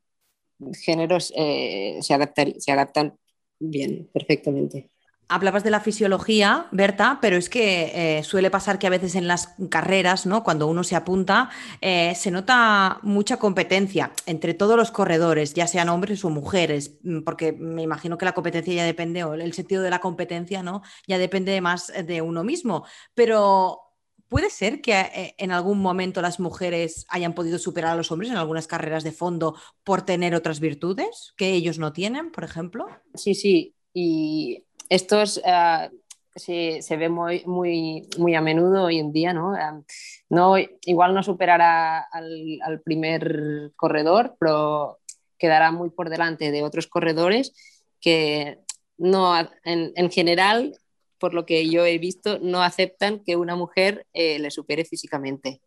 géneros 0.85 1.33
eh, 1.35 1.99
se, 2.03 2.61
se 2.61 2.73
adaptan 2.73 3.19
bien, 3.59 4.11
perfectamente. 4.13 4.91
Hablabas 5.31 5.63
de 5.63 5.71
la 5.71 5.81
fisiología, 5.81 6.69
Berta, 6.71 7.19
pero 7.21 7.37
es 7.37 7.51
que 7.51 8.19
eh, 8.19 8.23
suele 8.25 8.51
pasar 8.51 8.79
que 8.79 8.87
a 8.87 8.91
veces 8.91 9.15
en 9.15 9.29
las 9.29 9.55
carreras, 9.69 10.25
¿no? 10.25 10.43
cuando 10.43 10.67
uno 10.67 10.85
se 10.85 10.97
apunta, 10.97 11.51
eh, 11.83 12.15
se 12.15 12.31
nota 12.31 12.99
mucha 13.03 13.39
competencia 13.39 14.13
entre 14.25 14.55
todos 14.55 14.77
los 14.77 14.91
corredores, 14.91 15.53
ya 15.53 15.67
sean 15.67 15.91
hombres 15.91 16.25
o 16.25 16.31
mujeres, 16.31 16.99
mm, 17.03 17.21
porque 17.25 17.53
me 17.53 17.83
imagino 17.83 18.17
que 18.17 18.25
la 18.25 18.33
competencia 18.33 18.73
ya 18.73 18.85
depende, 18.85 19.23
o 19.25 19.35
el 19.35 19.53
sentido 19.53 19.83
de 19.83 19.91
la 19.91 20.01
competencia, 20.01 20.63
¿no? 20.63 20.83
Ya 21.07 21.19
depende 21.19 21.61
más 21.61 21.93
de 22.07 22.23
uno 22.23 22.43
mismo. 22.43 22.85
Pero 23.15 23.89
¿Puede 24.29 24.51
ser 24.51 24.83
que 24.83 24.93
eh, 24.93 25.35
en 25.39 25.53
algún 25.53 25.81
momento 25.81 26.21
las 26.21 26.39
mujeres 26.39 27.07
hayan 27.09 27.35
podido 27.35 27.59
superar 27.59 27.93
a 27.93 27.97
los 27.97 28.13
hombres 28.13 28.31
en 28.31 28.37
algunas 28.37 28.67
carreras 28.67 29.03
de 29.03 29.13
fondo 29.13 29.57
por 29.85 30.03
tener 30.03 30.35
otras 30.35 30.61
virtudes 30.61 31.33
que 31.37 31.55
ellos 31.55 31.79
no 31.79 31.95
tienen, 31.95 32.31
por 32.31 32.45
ejemplo? 32.45 32.87
Sí, 33.15 33.35
sí, 33.35 33.75
Y 33.95 34.67
esto 34.89 35.23
es, 35.23 35.41
ah, 35.45 35.91
se, 36.35 36.83
se, 36.83 36.97
ve 36.97 37.09
muy, 37.09 37.43
muy, 37.47 38.09
muy 38.19 38.35
a 38.35 38.41
menudo 38.41 38.85
hoy 38.85 38.99
en 38.99 39.13
día, 39.13 39.33
¿no? 39.33 39.55
Ah, 39.55 39.81
no 40.29 40.55
igual 40.59 41.15
no 41.15 41.23
superará 41.23 42.01
al, 42.01 42.59
al, 42.63 42.81
primer 42.81 43.73
corredor, 43.77 44.37
pero 44.39 44.99
quedará 45.39 45.73
muy 45.73 45.91
por 45.91 46.11
delante 46.11 46.51
de 46.51 46.63
otros 46.63 46.87
corredores 46.87 47.53
que 48.01 48.59
no, 48.97 49.39
en, 49.65 49.93
en 49.95 50.11
general, 50.11 50.77
por 51.19 51.35
lo 51.35 51.47
que 51.47 51.69
yo 51.69 51.85
he 51.87 51.99
visto, 51.99 52.39
no 52.41 52.63
aceptan 52.63 53.21
que 53.21 53.37
una 53.37 53.57
mujer 53.57 54.07
eh, 54.13 54.39
le 54.39 54.51
supere 54.51 54.85
físicamente. 54.85 55.61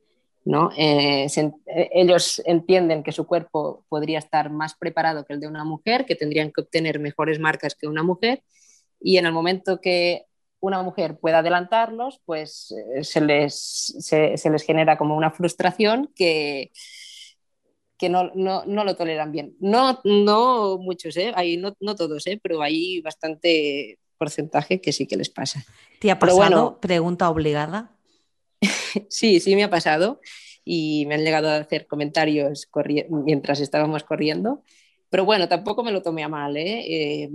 ¿no? 0.43 0.71
Eh, 0.75 1.29
se, 1.29 1.51
eh, 1.67 1.89
ellos 1.93 2.41
entienden 2.45 3.03
que 3.03 3.11
su 3.11 3.27
cuerpo 3.27 3.85
podría 3.89 4.19
estar 4.19 4.49
más 4.49 4.75
preparado 4.75 5.25
que 5.25 5.33
el 5.33 5.39
de 5.39 5.47
una 5.47 5.63
mujer, 5.63 6.05
que 6.05 6.15
tendrían 6.15 6.51
que 6.51 6.61
obtener 6.61 6.99
mejores 6.99 7.39
marcas 7.39 7.75
que 7.75 7.87
una 7.87 8.03
mujer, 8.03 8.43
y 9.01 9.17
en 9.17 9.25
el 9.25 9.33
momento 9.33 9.79
que 9.79 10.25
una 10.59 10.81
mujer 10.83 11.17
pueda 11.19 11.39
adelantarlos, 11.39 12.21
pues 12.25 12.73
eh, 12.95 13.03
se 13.03 13.21
les, 13.21 13.55
se, 13.99 14.37
se, 14.37 14.49
les 14.49 14.63
genera 14.63 14.97
como 14.97 15.17
una 15.17 15.31
frustración 15.31 16.11
que, 16.15 16.71
que 17.97 18.09
no, 18.09 18.31
no, 18.35 18.63
no, 18.65 18.83
lo 18.83 18.95
toleran 18.95 19.31
bien. 19.31 19.55
No, 19.59 19.99
no 20.03 20.77
muchos, 20.77 21.17
¿eh? 21.17 21.31
hay, 21.35 21.57
no, 21.57 21.75
no, 21.79 21.95
todos, 21.95 22.27
¿eh? 22.27 22.39
pero 22.41 22.61
hay 22.61 23.01
bastante 23.01 23.97
porcentaje 24.17 24.79
que 24.79 24.93
sí 24.93 25.07
que 25.07 25.17
les 25.17 25.29
pasa. 25.29 25.65
¿Te 25.99 26.11
ha 26.11 26.19
pasado 26.19 26.37
bueno, 26.37 26.79
pregunta 26.79 27.29
obligada? 27.29 27.95
sí, 29.09 29.39
sí 29.39 29.55
me 29.55 29.63
ha 29.63 29.69
pasado 29.69 30.21
y 30.63 31.05
me 31.07 31.15
han 31.15 31.23
llegado 31.23 31.49
a 31.49 31.57
hacer 31.57 31.87
comentarios 31.87 32.69
mientras 33.09 33.59
estábamos 33.59 34.03
corriendo, 34.03 34.63
pero 35.09 35.25
bueno, 35.25 35.47
tampoco 35.49 35.83
me 35.83 35.91
lo 35.91 36.01
tomé 36.01 36.23
a 36.23 36.29
mal. 36.29 36.55
¿eh? 36.55 36.85
Eh, 36.87 37.29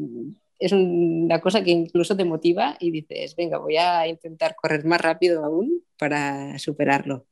es 0.59 0.73
una 0.73 1.41
cosa 1.41 1.63
que 1.63 1.71
incluso 1.71 2.17
te 2.17 2.25
motiva 2.25 2.77
y 2.81 2.91
dices, 2.91 3.37
venga, 3.37 3.59
voy 3.59 3.77
a 3.77 4.07
intentar 4.07 4.57
correr 4.57 4.85
más 4.85 5.01
rápido 5.01 5.45
aún 5.45 5.83
para 5.99 6.59
superarlo. 6.59 7.27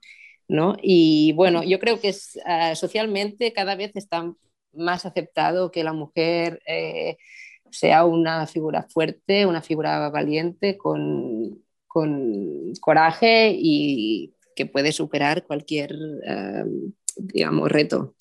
¿no? 0.49 0.76
Y 0.83 1.33
bueno, 1.33 1.62
yo 1.62 1.78
creo 1.78 2.00
que 2.00 2.09
es, 2.09 2.38
uh, 2.45 2.75
socialmente 2.75 3.52
cada 3.52 3.75
vez 3.76 3.93
está 3.95 4.33
más 4.73 5.07
aceptado 5.07 5.71
que 5.71 5.85
la 5.85 5.93
mujer 5.93 6.61
eh, 6.66 7.16
sea 7.71 8.04
una 8.04 8.47
figura 8.47 8.87
fuerte, 8.88 9.47
una 9.47 9.62
figura 9.62 10.11
valiente, 10.11 10.76
con, 10.76 11.62
con 11.87 12.73
coraje 12.81 13.54
y 13.57 14.35
que 14.57 14.66
puede 14.66 14.93
superar 14.93 15.45
cualquier, 15.45 15.95
uh, 15.95 16.93
digamos, 17.16 17.71
reto. 17.71 18.14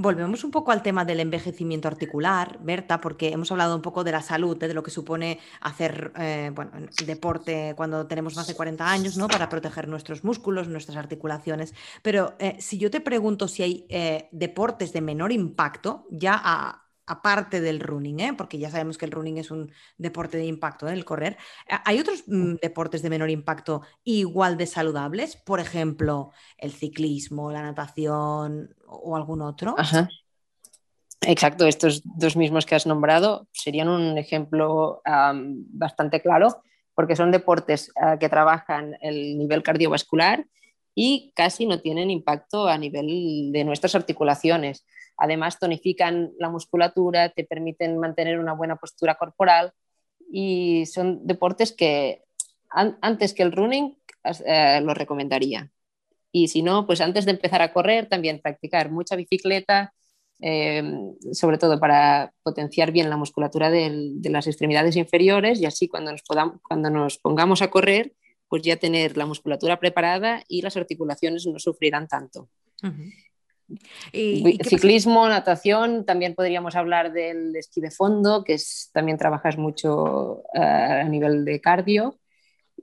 Volvemos 0.00 0.44
un 0.44 0.52
poco 0.52 0.70
al 0.70 0.80
tema 0.80 1.04
del 1.04 1.18
envejecimiento 1.18 1.88
articular, 1.88 2.60
Berta, 2.62 3.00
porque 3.00 3.30
hemos 3.30 3.50
hablado 3.50 3.74
un 3.74 3.82
poco 3.82 4.04
de 4.04 4.12
la 4.12 4.22
salud, 4.22 4.56
de 4.56 4.72
lo 4.72 4.84
que 4.84 4.92
supone 4.92 5.40
hacer 5.60 6.12
eh, 6.16 6.52
bueno, 6.54 6.70
deporte 7.04 7.74
cuando 7.76 8.06
tenemos 8.06 8.36
más 8.36 8.46
de 8.46 8.54
40 8.54 8.88
años, 8.88 9.16
¿no? 9.16 9.26
Para 9.26 9.48
proteger 9.48 9.88
nuestros 9.88 10.22
músculos, 10.22 10.68
nuestras 10.68 10.96
articulaciones. 10.96 11.74
Pero 12.00 12.36
eh, 12.38 12.54
si 12.60 12.78
yo 12.78 12.92
te 12.92 13.00
pregunto 13.00 13.48
si 13.48 13.64
hay 13.64 13.86
eh, 13.88 14.28
deportes 14.30 14.92
de 14.92 15.00
menor 15.00 15.32
impacto, 15.32 16.06
ya 16.12 16.40
a, 16.40 16.87
aparte 17.08 17.60
del 17.60 17.80
running, 17.80 18.20
¿eh? 18.20 18.34
porque 18.36 18.58
ya 18.58 18.70
sabemos 18.70 18.98
que 18.98 19.06
el 19.06 19.12
running 19.12 19.38
es 19.38 19.50
un 19.50 19.72
deporte 19.96 20.36
de 20.36 20.46
impacto, 20.46 20.88
¿eh? 20.88 20.92
el 20.92 21.04
correr. 21.04 21.36
¿Hay 21.84 21.98
otros 21.98 22.24
mm, 22.26 22.56
deportes 22.62 23.02
de 23.02 23.10
menor 23.10 23.30
impacto 23.30 23.82
igual 24.04 24.56
de 24.56 24.66
saludables? 24.66 25.36
Por 25.36 25.58
ejemplo, 25.58 26.30
el 26.58 26.72
ciclismo, 26.72 27.50
la 27.50 27.62
natación 27.62 28.74
o 28.86 29.16
algún 29.16 29.42
otro. 29.42 29.74
Ajá. 29.78 30.08
Exacto, 31.22 31.66
estos 31.66 32.02
dos 32.04 32.36
mismos 32.36 32.64
que 32.64 32.76
has 32.76 32.86
nombrado 32.86 33.48
serían 33.52 33.88
un 33.88 34.16
ejemplo 34.18 35.02
um, 35.04 35.64
bastante 35.68 36.22
claro 36.22 36.62
porque 36.94 37.16
son 37.16 37.32
deportes 37.32 37.92
uh, 37.96 38.18
que 38.18 38.28
trabajan 38.28 38.96
el 39.00 39.36
nivel 39.36 39.62
cardiovascular 39.62 40.46
y 40.94 41.32
casi 41.34 41.66
no 41.66 41.80
tienen 41.80 42.10
impacto 42.10 42.66
a 42.68 42.78
nivel 42.78 43.52
de 43.52 43.64
nuestras 43.64 43.94
articulaciones. 43.94 44.84
Además, 45.16 45.58
tonifican 45.58 46.32
la 46.38 46.48
musculatura, 46.48 47.28
te 47.30 47.44
permiten 47.44 47.98
mantener 47.98 48.38
una 48.38 48.52
buena 48.52 48.76
postura 48.76 49.16
corporal 49.16 49.72
y 50.30 50.86
son 50.86 51.26
deportes 51.26 51.72
que 51.72 52.22
an 52.70 52.98
antes 53.00 53.32
que 53.34 53.42
el 53.42 53.52
running 53.52 53.96
eh, 54.46 54.80
lo 54.82 54.94
recomendaría. 54.94 55.70
Y 56.30 56.48
si 56.48 56.62
no, 56.62 56.86
pues 56.86 57.00
antes 57.00 57.24
de 57.24 57.32
empezar 57.32 57.62
a 57.62 57.72
correr, 57.72 58.08
también 58.08 58.40
practicar 58.40 58.90
mucha 58.90 59.16
bicicleta, 59.16 59.94
eh, 60.40 60.82
sobre 61.32 61.58
todo 61.58 61.80
para 61.80 62.32
potenciar 62.42 62.92
bien 62.92 63.10
la 63.10 63.16
musculatura 63.16 63.70
de, 63.70 64.20
las 64.24 64.46
extremidades 64.46 64.96
inferiores 64.96 65.60
y 65.60 65.66
así 65.66 65.88
cuando 65.88 66.12
nos, 66.12 66.22
podamos, 66.22 66.60
cuando 66.62 66.90
nos 66.90 67.18
pongamos 67.18 67.62
a 67.62 67.70
correr, 67.70 68.12
pues 68.48 68.62
ya 68.62 68.76
tener 68.76 69.16
la 69.16 69.26
musculatura 69.26 69.78
preparada 69.78 70.42
y 70.48 70.62
las 70.62 70.76
articulaciones 70.76 71.46
no 71.46 71.58
sufrirán 71.58 72.08
tanto. 72.08 72.48
Uh 72.82 72.86
-huh. 72.88 73.12
¿Y, 74.12 74.48
¿y 74.48 74.58
Ciclismo, 74.64 75.24
pasa? 75.24 75.34
natación, 75.34 76.06
también 76.06 76.34
podríamos 76.34 76.74
hablar 76.74 77.12
del 77.12 77.54
esquí 77.54 77.80
de 77.80 77.90
fondo, 77.90 78.42
que 78.42 78.54
es, 78.54 78.90
también 78.92 79.18
trabajas 79.18 79.58
mucho 79.58 80.42
uh, 80.54 80.60
a 80.60 81.04
nivel 81.04 81.44
de 81.44 81.60
cardio 81.60 82.18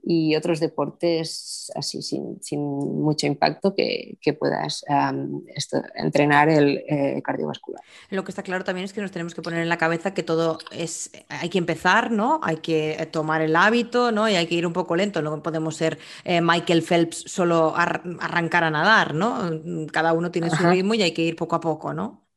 y 0.07 0.35
otros 0.35 0.59
deportes 0.59 1.71
así 1.75 2.03
sin, 2.03 2.41
sin 2.43 2.61
mucho 2.61 3.25
impacto 3.25 3.73
que, 3.73 4.19
que 4.21 4.33
puedas 4.33 4.85
um, 4.87 5.41
esto, 5.55 5.81
entrenar 5.95 6.47
el 6.47 6.83
eh, 6.87 7.21
cardiovascular. 7.23 7.81
Lo 8.11 8.23
que 8.23 8.29
está 8.29 8.43
claro 8.43 8.63
también 8.63 8.85
es 8.85 8.93
que 8.93 9.01
nos 9.01 9.11
tenemos 9.11 9.33
que 9.33 9.41
poner 9.41 9.63
en 9.63 9.69
la 9.69 9.79
cabeza 9.79 10.13
que 10.13 10.21
todo 10.21 10.59
es, 10.69 11.09
hay 11.27 11.49
que 11.49 11.57
empezar, 11.57 12.11
¿no? 12.11 12.39
Hay 12.43 12.57
que 12.57 13.09
tomar 13.11 13.41
el 13.41 13.55
hábito, 13.55 14.11
¿no? 14.11 14.29
Y 14.29 14.35
hay 14.35 14.45
que 14.45 14.53
ir 14.53 14.67
un 14.67 14.73
poco 14.73 14.95
lento, 14.95 15.23
no 15.23 15.41
podemos 15.41 15.75
ser 15.75 15.97
eh, 16.23 16.39
Michael 16.39 16.83
Phelps 16.83 17.23
solo 17.25 17.75
ar 17.75 18.03
arrancar 18.19 18.63
a 18.63 18.69
nadar, 18.69 19.15
¿no? 19.15 19.49
Cada 19.91 20.13
uno 20.13 20.29
tiene 20.29 20.51
su 20.51 20.63
ritmo 20.69 20.93
y 20.93 21.01
hay 21.01 21.13
que 21.13 21.23
ir 21.23 21.35
poco 21.35 21.55
a 21.55 21.59
poco, 21.59 21.93
¿no? 21.93 22.27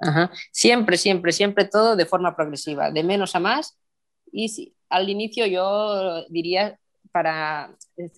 Ajá. 0.00 0.30
Siempre, 0.52 0.98
siempre, 0.98 1.32
siempre 1.32 1.64
todo 1.64 1.96
de 1.96 2.04
forma 2.04 2.36
progresiva, 2.36 2.90
de 2.90 3.02
menos 3.02 3.34
a 3.34 3.40
más. 3.40 3.78
Y 4.30 4.50
si, 4.50 4.76
al 4.90 5.08
inicio 5.08 5.46
yo 5.46 6.26
diría 6.28 6.78
para, 7.10 7.70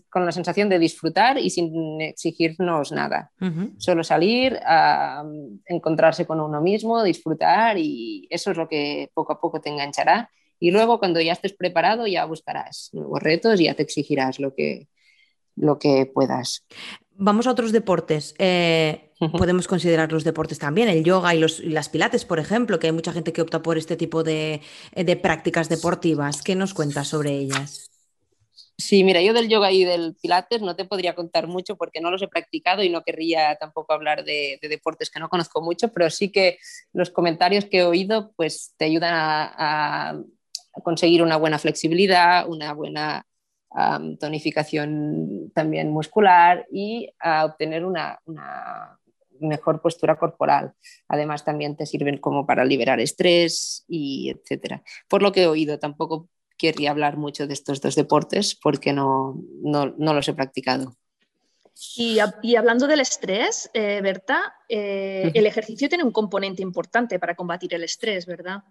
con 0.08 0.24
la 0.24 0.32
sensación 0.32 0.68
de 0.68 0.78
disfrutar 0.78 1.38
y 1.38 1.50
sin 1.50 2.00
exigirnos 2.00 2.92
nada. 2.92 3.30
Uh 3.40 3.46
-huh. 3.46 3.74
Solo 3.78 4.04
salir, 4.04 4.58
a 4.64 5.24
encontrarse 5.66 6.26
con 6.26 6.40
uno 6.40 6.60
mismo, 6.60 7.02
disfrutar 7.02 7.78
y 7.78 8.26
eso 8.30 8.50
es 8.50 8.56
lo 8.56 8.68
que 8.68 9.10
poco 9.14 9.32
a 9.32 9.40
poco 9.40 9.60
te 9.60 9.70
enganchará. 9.70 10.30
Y 10.58 10.70
luego 10.70 10.98
cuando 10.98 11.20
ya 11.20 11.32
estés 11.32 11.54
preparado 11.54 12.06
ya 12.06 12.26
buscarás 12.26 12.90
nuevos 12.92 13.22
retos 13.22 13.60
y 13.60 13.64
ya 13.64 13.74
te 13.74 13.82
exigirás 13.82 14.38
lo 14.38 14.54
que, 14.54 14.88
lo 15.56 15.78
que 15.78 16.06
puedas. 16.06 16.66
Vamos 17.12 17.46
a 17.46 17.50
otros 17.50 17.72
deportes. 17.72 18.34
Eh. 18.38 19.06
Podemos 19.36 19.68
considerar 19.68 20.10
los 20.10 20.24
deportes 20.24 20.58
también, 20.58 20.88
el 20.88 21.04
yoga 21.04 21.34
y, 21.34 21.38
los, 21.38 21.60
y, 21.60 21.68
las 21.68 21.90
pilates, 21.90 22.24
por 22.24 22.38
ejemplo, 22.38 22.78
que 22.78 22.86
hay 22.86 22.92
mucha 22.94 23.12
gente 23.12 23.34
que 23.34 23.42
opta 23.42 23.60
por 23.60 23.76
este 23.76 23.94
tipo 23.94 24.22
de, 24.22 24.62
de 24.96 25.16
prácticas 25.16 25.68
deportivas. 25.68 26.40
¿Qué 26.40 26.54
nos 26.54 26.72
cuentas 26.72 27.08
sobre 27.08 27.32
ellas? 27.32 27.89
Sí, 28.80 29.04
mira, 29.04 29.20
yo 29.20 29.34
del 29.34 29.48
yoga 29.48 29.70
y 29.70 29.84
del 29.84 30.16
pilates 30.20 30.62
no 30.62 30.74
te 30.74 30.86
podría 30.86 31.14
contar 31.14 31.46
mucho 31.46 31.76
porque 31.76 32.00
no 32.00 32.10
los 32.10 32.22
he 32.22 32.28
practicado 32.28 32.82
y 32.82 32.88
no 32.88 33.02
querría 33.02 33.56
tampoco 33.56 33.92
hablar 33.92 34.24
de, 34.24 34.58
de 34.62 34.68
deportes 34.68 35.10
que 35.10 35.20
no 35.20 35.28
conozco 35.28 35.60
mucho, 35.60 35.92
pero 35.92 36.08
sí 36.08 36.32
que 36.32 36.58
los 36.92 37.10
comentarios 37.10 37.66
que 37.66 37.78
he 37.78 37.84
oído 37.84 38.32
pues 38.36 38.74
te 38.78 38.86
ayudan 38.86 39.12
a, 39.14 40.18
conseguir 40.82 41.22
una 41.22 41.36
buena 41.36 41.58
flexibilidad, 41.58 42.48
una 42.48 42.72
buena 42.72 43.26
tonificación 44.18 45.52
también 45.54 45.90
muscular 45.90 46.66
y 46.72 47.12
a 47.20 47.44
obtener 47.44 47.84
una, 47.84 48.18
una 48.24 48.98
mejor 49.40 49.82
postura 49.82 50.16
corporal. 50.16 50.72
Además, 51.08 51.44
también 51.44 51.76
te 51.76 51.86
sirven 51.86 52.18
como 52.18 52.46
para 52.46 52.64
liberar 52.64 52.98
estrés 53.00 53.84
y 53.88 54.30
etcétera. 54.30 54.82
Por 55.08 55.22
lo 55.22 55.32
que 55.32 55.42
he 55.42 55.46
oído, 55.46 55.78
tampoco 55.78 56.28
querría 56.60 56.90
hablar 56.90 57.16
mucho 57.16 57.46
de 57.46 57.54
estos 57.54 57.80
dos 57.80 57.94
deportes 57.94 58.54
porque 58.54 58.92
no, 58.92 59.40
no, 59.62 59.94
no 59.96 60.12
los 60.12 60.28
he 60.28 60.34
practicado. 60.34 60.94
Y, 61.96 62.18
y, 62.42 62.56
hablando 62.56 62.86
del 62.86 63.00
estrés, 63.00 63.70
eh, 63.72 64.00
Berta, 64.02 64.54
eh, 64.68 65.22
uh 65.24 65.28
-huh. 65.28 65.32
el 65.34 65.46
ejercicio 65.46 65.88
tiene 65.88 66.04
un 66.04 66.12
componente 66.12 66.62
importante 66.62 67.18
para 67.18 67.34
combatir 67.34 67.72
el 67.72 67.84
estrés, 67.84 68.26
¿verdad? 68.26 68.62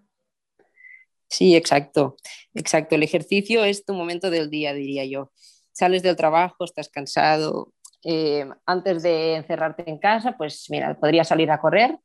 Sí, 1.28 1.56
exacto, 1.56 2.18
exacto. 2.54 2.96
El 2.96 3.04
ejercicio 3.04 3.64
es 3.64 3.84
tu 3.84 3.94
momento 3.94 4.30
del 4.30 4.50
día, 4.50 4.74
diría 4.74 5.06
yo. 5.06 5.32
Sales 5.72 6.04
del 6.04 6.16
trabajo, 6.16 6.64
estás 6.64 6.90
cansado. 6.90 7.74
Eh, 8.04 8.48
antes 8.68 9.02
de 9.02 9.36
encerrarte 9.36 9.90
en 9.90 9.98
casa, 9.98 10.38
pues 10.38 10.68
mira, 10.70 11.00
podrías 11.00 11.28
salir 11.28 11.50
a 11.50 11.60
correr 11.60 11.98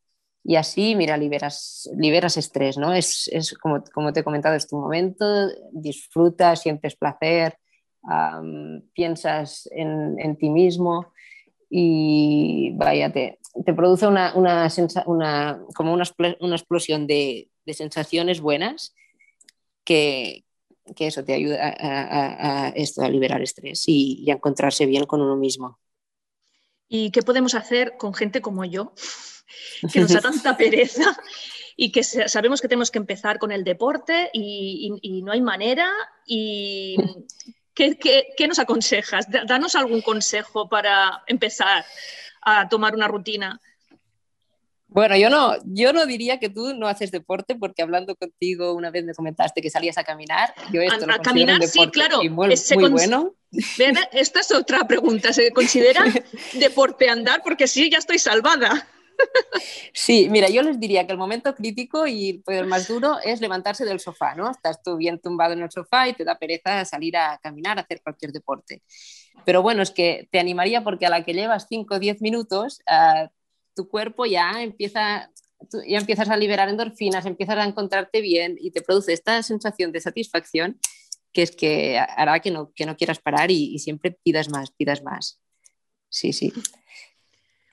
y 0.44 0.56
así, 0.56 0.94
mira, 0.94 1.16
liberas, 1.16 1.90
liberas 1.96 2.36
estrés, 2.36 2.76
¿no? 2.76 2.92
Es, 2.92 3.28
es 3.32 3.54
como, 3.54 3.82
como, 3.94 4.12
te 4.12 4.20
he 4.20 4.24
comentado, 4.24 4.54
es 4.54 4.68
tu 4.68 4.76
momento, 4.76 5.48
disfrutas, 5.72 6.60
sientes 6.60 6.94
placer, 6.96 7.58
piensas 8.92 9.68
en, 9.72 10.36
ti 10.36 10.50
mismo 10.50 11.12
y 11.70 12.72
vaya, 12.76 13.10
te, 13.10 13.38
te 13.64 13.72
produce 13.72 14.06
una, 14.06 14.34
una, 14.34 14.68
como 15.74 15.94
una, 15.94 16.04
una 16.40 16.56
explosión 16.56 17.06
de, 17.06 17.48
de, 17.64 17.74
sensaciones 17.74 18.42
buenas 18.42 18.94
que, 19.82 20.44
que 20.94 21.06
eso 21.06 21.24
te 21.24 21.32
ayuda 21.32 21.74
a, 21.78 22.68
esto, 22.76 23.02
a 23.02 23.08
liberar 23.08 23.40
estrés 23.40 23.84
y, 23.86 24.30
a 24.30 24.34
encontrarse 24.34 24.84
bien 24.84 25.06
con 25.06 25.22
uno 25.22 25.36
mismo. 25.36 25.78
¿Y 26.86 27.10
qué 27.10 27.22
podemos 27.22 27.54
hacer 27.54 27.96
con 27.96 28.12
gente 28.12 28.42
como 28.42 28.64
yo, 28.66 28.92
que 29.92 30.00
nos 30.00 30.12
da 30.12 30.20
tanta 30.22 30.56
pereza 30.56 31.16
y 31.76 31.90
que 31.90 32.02
sabemos 32.04 32.60
que 32.60 32.68
tenemos 32.68 32.90
que 32.90 32.98
empezar 32.98 33.38
con 33.38 33.52
el 33.52 33.64
deporte 33.64 34.30
y, 34.32 35.22
no 35.24 35.32
hay 35.32 35.40
manera? 35.40 35.90
¿Y 36.26 36.96
¿qué, 37.74 37.96
qué 38.36 38.48
nos 38.48 38.58
aconsejas? 38.58 39.26
Danos 39.46 39.74
algún 39.74 40.00
consejo 40.00 40.68
para 40.68 41.22
empezar 41.26 41.84
a 42.42 42.68
tomar 42.68 42.94
una 42.94 43.08
rutina. 43.08 43.60
Bueno, 44.94 45.16
yo 45.16 45.28
no, 45.28 45.56
yo 45.64 45.92
no 45.92 46.06
diría 46.06 46.38
que 46.38 46.48
tú 46.48 46.72
no 46.72 46.86
haces 46.86 47.10
deporte, 47.10 47.56
porque 47.56 47.82
hablando 47.82 48.14
contigo 48.14 48.74
una 48.74 48.92
vez 48.92 49.04
me 49.04 49.12
comentaste 49.12 49.60
que 49.60 49.68
salías 49.68 49.98
a 49.98 50.04
caminar. 50.04 50.54
Yo 50.72 50.80
esto 50.82 51.06
a, 51.10 51.18
caminar, 51.18 51.60
sí, 51.66 51.88
claro. 51.88 52.18
Muy, 52.18 52.54
muy 52.76 52.90
bueno. 52.90 53.34
Esta 54.12 54.38
es 54.38 54.52
otra 54.52 54.86
pregunta. 54.86 55.32
¿Se 55.32 55.50
considera 55.50 56.04
deporte 56.52 57.10
andar? 57.10 57.42
Porque 57.42 57.66
sí, 57.66 57.90
ya 57.90 57.98
estoy 57.98 58.20
salvada. 58.20 58.86
Sí, 59.92 60.28
mira, 60.28 60.48
yo 60.48 60.62
les 60.62 60.78
diría 60.78 61.06
que 61.06 61.12
el 61.12 61.18
momento 61.18 61.54
crítico 61.54 62.06
y 62.06 62.42
pues, 62.44 62.58
el 62.58 62.66
más 62.66 62.88
duro 62.88 63.18
es 63.24 63.40
levantarse 63.40 63.84
del 63.84 64.00
sofá, 64.00 64.34
¿no? 64.34 64.50
Estás 64.50 64.82
tú 64.82 64.96
bien 64.96 65.20
tumbado 65.20 65.52
en 65.52 65.62
el 65.62 65.70
sofá 65.70 66.08
y 66.08 66.14
te 66.14 66.24
da 66.24 66.38
pereza 66.38 66.84
salir 66.84 67.16
a 67.16 67.38
caminar, 67.42 67.78
a 67.78 67.82
hacer 67.82 68.02
cualquier 68.02 68.32
deporte. 68.32 68.82
Pero 69.44 69.62
bueno, 69.62 69.82
es 69.82 69.90
que 69.90 70.28
te 70.30 70.38
animaría 70.38 70.82
porque 70.82 71.06
a 71.06 71.10
la 71.10 71.24
que 71.24 71.32
llevas 71.32 71.66
5 71.68 71.94
o 71.94 71.98
10 71.98 72.20
minutos, 72.22 72.80
uh, 72.90 73.28
tu 73.74 73.88
cuerpo 73.88 74.26
ya 74.26 74.62
empieza, 74.62 75.30
ya 75.86 75.98
empiezas 75.98 76.28
a 76.28 76.36
liberar 76.36 76.68
endorfinas, 76.68 77.24
empiezas 77.26 77.58
a 77.58 77.64
encontrarte 77.64 78.20
bien 78.20 78.56
y 78.60 78.72
te 78.72 78.82
produce 78.82 79.12
esta 79.12 79.42
sensación 79.42 79.92
de 79.92 80.00
satisfacción 80.00 80.80
que 81.34 81.42
es 81.42 81.50
que 81.50 81.98
hará 81.98 82.40
que 82.40 82.50
no, 82.50 82.72
que 82.72 82.86
no 82.86 82.96
quieras 82.96 83.18
parar 83.18 83.50
y, 83.50 83.78
siempre 83.80 84.12
pidas 84.12 84.48
más, 84.48 84.70
pidas 84.70 85.02
más. 85.02 85.40
Sí, 86.08 86.32
sí. 86.32 86.52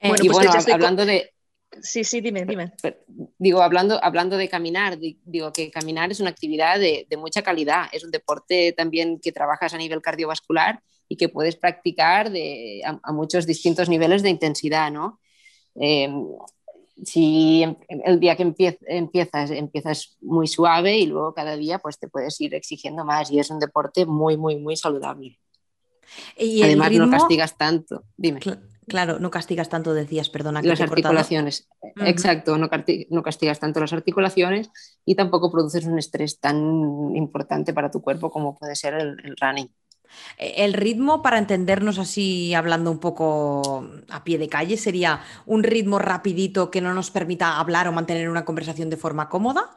Bueno, 0.02 0.24
y 0.24 0.28
pues 0.28 0.48
bueno, 0.48 0.74
hablando 0.74 1.06
de... 1.06 1.32
Sí, 1.82 2.04
sí, 2.04 2.20
dime, 2.20 2.44
dime. 2.46 2.74
Digo, 3.38 3.62
hablando, 3.62 4.04
hablando 4.04 4.36
de 4.36 4.50
caminar, 4.50 4.98
digo 5.00 5.54
que 5.54 5.72
caminar 5.72 6.12
es 6.12 6.20
una 6.20 6.30
actividad 6.30 6.80
de, 6.80 7.08
de, 7.10 7.18
mucha 7.18 7.44
calidad, 7.44 7.86
es 7.94 8.04
un 8.04 8.12
deporte 8.12 8.74
también 8.74 9.20
que 9.22 9.32
trabajas 9.32 9.74
a 9.74 9.78
nivel 9.78 10.02
cardiovascular 10.02 10.82
y 11.08 11.16
que 11.16 11.30
puedes 11.30 11.56
practicar 11.56 12.30
de, 12.30 12.82
a, 12.86 13.00
a 13.02 13.14
muchos 13.14 13.46
distintos 13.46 13.88
niveles 13.88 14.22
de 14.22 14.30
intensidad, 14.30 14.92
¿no? 14.92 15.22
Em, 15.76 16.26
si 17.04 17.64
em, 17.64 17.76
el 18.06 18.20
día 18.20 18.36
que 18.36 18.44
empiezas, 18.44 19.52
empiezas 19.52 20.18
muy 20.22 20.48
suave 20.48 20.98
y 20.98 21.06
luego 21.06 21.34
cada 21.34 21.56
día 21.56 21.80
pues 21.80 21.98
te 21.98 22.08
puedes 22.08 22.40
ir 22.42 22.54
exigiendo 22.54 23.06
más 23.06 23.32
y 23.32 23.40
es 23.40 23.50
un 23.50 23.60
deporte 23.60 24.06
muy, 24.06 24.38
muy, 24.38 24.58
muy 24.58 24.76
saludable. 24.76 25.40
Y 26.38 26.62
Además 26.62 26.92
no 26.92 27.10
castigas 27.10 27.58
tanto. 27.58 28.04
Dime. 28.18 28.40
claro, 28.40 28.62
no 28.94 29.32
castigas 29.32 29.70
tanto, 29.70 29.94
decías, 29.94 30.30
perdona. 30.30 30.62
Que 30.62 30.68
las 30.68 30.82
articulaciones, 30.82 31.68
exacto, 32.06 32.58
no, 32.58 32.70
no, 33.10 33.24
castigas 33.24 33.60
tanto 33.60 33.80
las 33.80 33.94
articulaciones 33.94 34.72
y 35.06 35.16
tampoco 35.16 35.52
produces 35.52 35.86
un 35.86 36.00
estrés 36.00 36.40
tan 36.40 37.16
importante 37.16 37.74
para 37.74 37.92
tu 37.92 38.02
cuerpo 38.02 38.30
como 38.30 38.58
puede 38.58 38.76
ser 38.76 38.96
el 38.96 39.36
running. 39.40 39.70
E, 40.38 40.66
el 40.66 40.74
ritmo, 40.74 41.22
para 41.22 41.38
entendernos 41.38 42.00
así, 42.00 42.54
hablando 42.54 42.92
un 42.92 43.00
poco 43.00 43.86
a 44.10 44.24
pie 44.24 44.38
de 44.38 44.50
calle, 44.50 44.78
sería 44.78 45.22
un 45.46 45.64
ritmo 45.64 46.00
rapidito 46.00 46.72
que 46.72 46.82
no 46.82 46.94
nos 46.94 47.12
permita 47.12 47.60
hablar 47.60 47.88
o 47.88 47.92
mantener 47.92 48.30
una 48.30 48.46
conversación 48.46 48.90
de 48.90 48.98
forma 48.98 49.30
cómoda. 49.30 49.76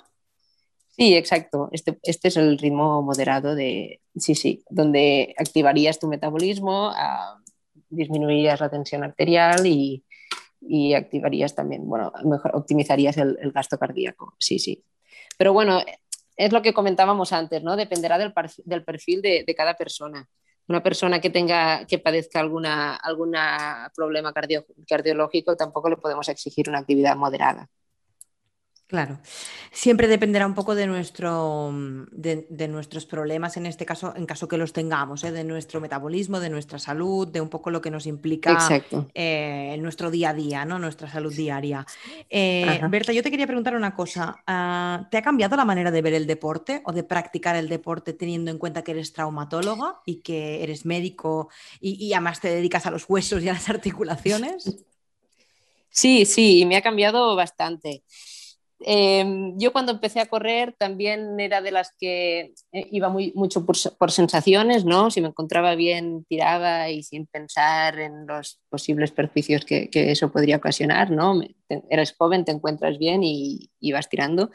Sí, 0.90 1.14
exacto. 1.16 1.68
Este, 1.72 1.98
este 2.03 2.29
es 2.29 2.37
el 2.37 2.57
ritmo 2.59 3.03
moderado 3.03 3.55
de, 3.55 4.00
sí, 4.16 4.35
sí, 4.35 4.64
donde 4.70 5.35
activarías 5.38 5.98
tu 5.98 6.07
metabolismo, 6.07 6.92
ah, 6.94 7.40
disminuirías 7.94 8.61
la 8.61 8.70
tensión 8.70 9.04
arterial 9.04 9.66
y, 9.66 10.04
y, 10.61 10.94
activarías 10.94 11.54
también, 11.54 11.87
bueno, 11.87 12.12
mejor 12.24 12.52
optimizarías 12.54 13.16
el, 13.16 13.38
el 13.40 13.52
gasto 13.52 13.78
cardíaco. 13.78 14.35
Sí, 14.38 14.59
sí. 14.59 14.85
Pero 15.37 15.52
bueno, 15.52 15.80
es 16.37 16.52
lo 16.52 16.62
que 16.62 16.72
comentábamos 16.72 17.33
antes, 17.33 17.62
¿no? 17.62 17.76
Dependerá 17.76 18.18
del, 18.18 18.33
perfil 18.85 19.22
de, 19.22 19.44
de, 19.46 19.54
cada 19.54 19.74
persona. 19.74 20.28
Una 20.66 20.83
persona 20.83 21.20
que 21.20 21.30
tenga, 21.30 21.87
que 21.87 21.98
padezca 21.98 22.40
alguna, 22.40 22.96
alguna 22.96 23.90
problema 23.94 24.33
cardiológico, 24.33 25.57
tampoco 25.57 25.90
le 25.90 25.96
podemos 25.96 26.28
exigir 26.28 26.68
una 26.68 26.78
actividad 26.78 27.16
moderada. 27.16 27.68
Claro, 28.87 29.18
siempre 29.73 30.09
dependerá 30.09 30.47
un 30.47 30.53
poco 30.53 30.75
de, 30.75 30.87
nuestro, 30.87 31.70
mm, 31.73 32.05
de, 32.12 32.68
nuestros 32.68 33.07
problemas, 33.07 33.57
en 33.57 33.64
este 33.64 33.87
caso, 33.87 34.12
en 34.14 34.27
caso 34.27 34.47
que 34.47 34.59
los 34.59 34.75
tengamos, 34.75 35.25
¿eh? 35.25 35.33
de 35.33 35.42
nuestro 35.42 35.81
metabolismo, 35.81 36.38
de 36.38 36.51
nuestra 36.51 36.79
salud, 36.79 37.27
de 37.27 37.40
un 37.40 37.49
poco 37.49 37.70
lo 37.70 37.81
que 37.81 37.90
nos 37.90 38.07
implica 38.07 38.68
eh, 39.14 39.70
en 39.75 39.83
nuestro 39.83 40.11
día 40.11 40.31
a 40.31 40.35
día, 40.35 40.66
¿no? 40.66 40.79
nuestra 40.79 41.11
salud 41.11 41.33
diaria. 41.35 41.87
Eh, 42.29 42.79
Berta, 42.90 43.14
yo 43.14 43.23
te 43.23 43.31
quería 43.31 43.47
preguntar 43.47 43.75
una 43.75 43.94
cosa. 43.94 44.37
Ah, 44.47 45.09
¿Te 45.11 45.16
ha 45.16 45.23
cambiado 45.23 45.57
la 45.57 45.64
manera 45.64 45.90
de 45.90 46.03
ver 46.03 46.12
el 46.12 46.27
deporte 46.27 46.83
o 46.85 46.92
de 46.92 47.05
practicar 47.05 47.57
el 47.57 47.70
deporte 47.70 48.12
teniendo 48.12 48.51
en 48.51 48.59
cuenta 48.59 48.85
que 48.85 48.92
eres 48.92 49.14
traumatóloga 49.14 50.03
y 50.05 50.16
que 50.16 50.62
eres 50.62 50.85
médico 50.85 51.49
y, 51.81 51.94
y 52.05 52.12
además 52.12 52.38
te 52.38 52.49
dedicas 52.49 52.85
a 52.85 52.90
los 52.90 53.09
huesos 53.09 53.42
y 53.42 53.49
a 53.49 53.55
las 53.55 53.68
articulaciones? 53.70 54.85
Sí, 55.88 56.27
sí, 56.27 56.66
me 56.66 56.77
ha 56.77 56.83
cambiado 56.83 57.35
bastante. 57.35 58.03
Em, 58.87 59.59
yo 59.59 59.73
cuando 59.73 59.92
empecé 59.92 60.20
a 60.20 60.27
correr 60.27 60.75
también 60.79 61.40
era 61.40 61.62
de 61.62 61.70
las 61.70 61.92
que 61.99 62.53
eh, 62.70 62.88
iba 62.90 63.09
muy, 63.09 63.33
mucho 63.35 63.64
por, 63.64 64.11
sensaciones, 64.11 64.85
¿no? 64.85 65.11
Si 65.11 65.23
me 65.23 65.29
encontraba 65.29 65.75
bien, 65.75 66.27
tiraba 66.29 66.90
y 66.90 67.03
sin 67.03 67.27
pensar 67.27 67.99
en 67.99 68.27
los 68.27 68.61
posibles 68.68 69.11
perjuicios 69.11 69.64
que, 69.64 69.88
eso 69.92 70.31
podría 70.31 70.57
ocasionar, 70.57 71.11
¿no? 71.11 71.40
eres 71.88 72.14
joven, 72.16 72.44
te 72.44 72.53
encuentras 72.53 72.99
bien 72.99 73.23
y, 73.25 73.70
vas 73.92 74.09
tirando. 74.09 74.51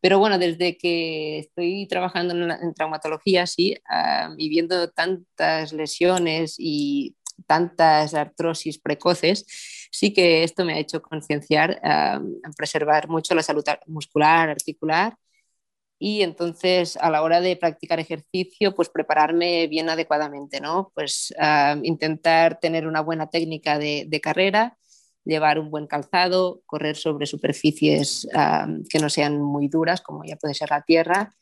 Pero 0.00 0.18
bueno, 0.18 0.38
desde 0.38 0.78
que 0.78 1.40
estoy 1.40 1.86
trabajando 1.86 2.34
en, 2.34 2.72
traumatología, 2.74 3.46
sí, 3.46 3.76
ah, 3.90 4.34
y 4.38 4.48
viendo 4.48 4.88
tantas 4.90 5.72
lesiones 5.72 6.54
y 6.58 7.15
tantas 7.46 8.14
artrosis 8.14 8.78
precoces, 8.78 9.44
sí 9.90 10.12
que 10.12 10.44
esto 10.44 10.64
me 10.64 10.74
ha 10.74 10.78
hecho 10.78 11.02
concienciar 11.02 11.80
en 11.82 12.52
preservar 12.56 13.08
mucho 13.08 13.34
la 13.34 13.42
salud 13.42 13.64
muscular, 13.86 14.50
articular 14.50 15.16
y 15.98 16.22
entonces 16.22 16.96
a 16.98 17.10
la 17.10 17.22
hora 17.22 17.40
de 17.40 17.56
practicar 17.56 17.98
ejercicio, 18.00 18.74
pues 18.74 18.90
prepararme 18.90 19.66
bien 19.66 19.88
adecuadamente, 19.88 20.60
¿no? 20.60 20.92
Pues 20.94 21.34
intentar 21.82 22.60
tener 22.60 22.86
una 22.86 23.00
buena 23.00 23.30
técnica 23.30 23.78
de, 23.78 24.20
carrera, 24.22 24.76
llevar 25.24 25.58
un 25.58 25.70
buen 25.70 25.86
calzado, 25.86 26.62
correr 26.66 26.96
sobre 26.96 27.26
superficies 27.26 28.28
que 28.90 28.98
no 28.98 29.08
sean 29.08 29.40
muy 29.40 29.68
duras, 29.68 30.02
como 30.02 30.24
ya 30.24 30.36
puede 30.36 30.54
ser 30.54 30.70
la 30.70 30.82
tierra, 30.82 31.34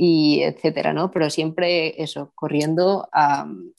y 0.00 0.42
etcétera, 0.42 0.92
¿no? 0.92 1.10
Pero 1.10 1.28
siempre 1.28 2.00
eso, 2.00 2.30
corriendo 2.36 3.08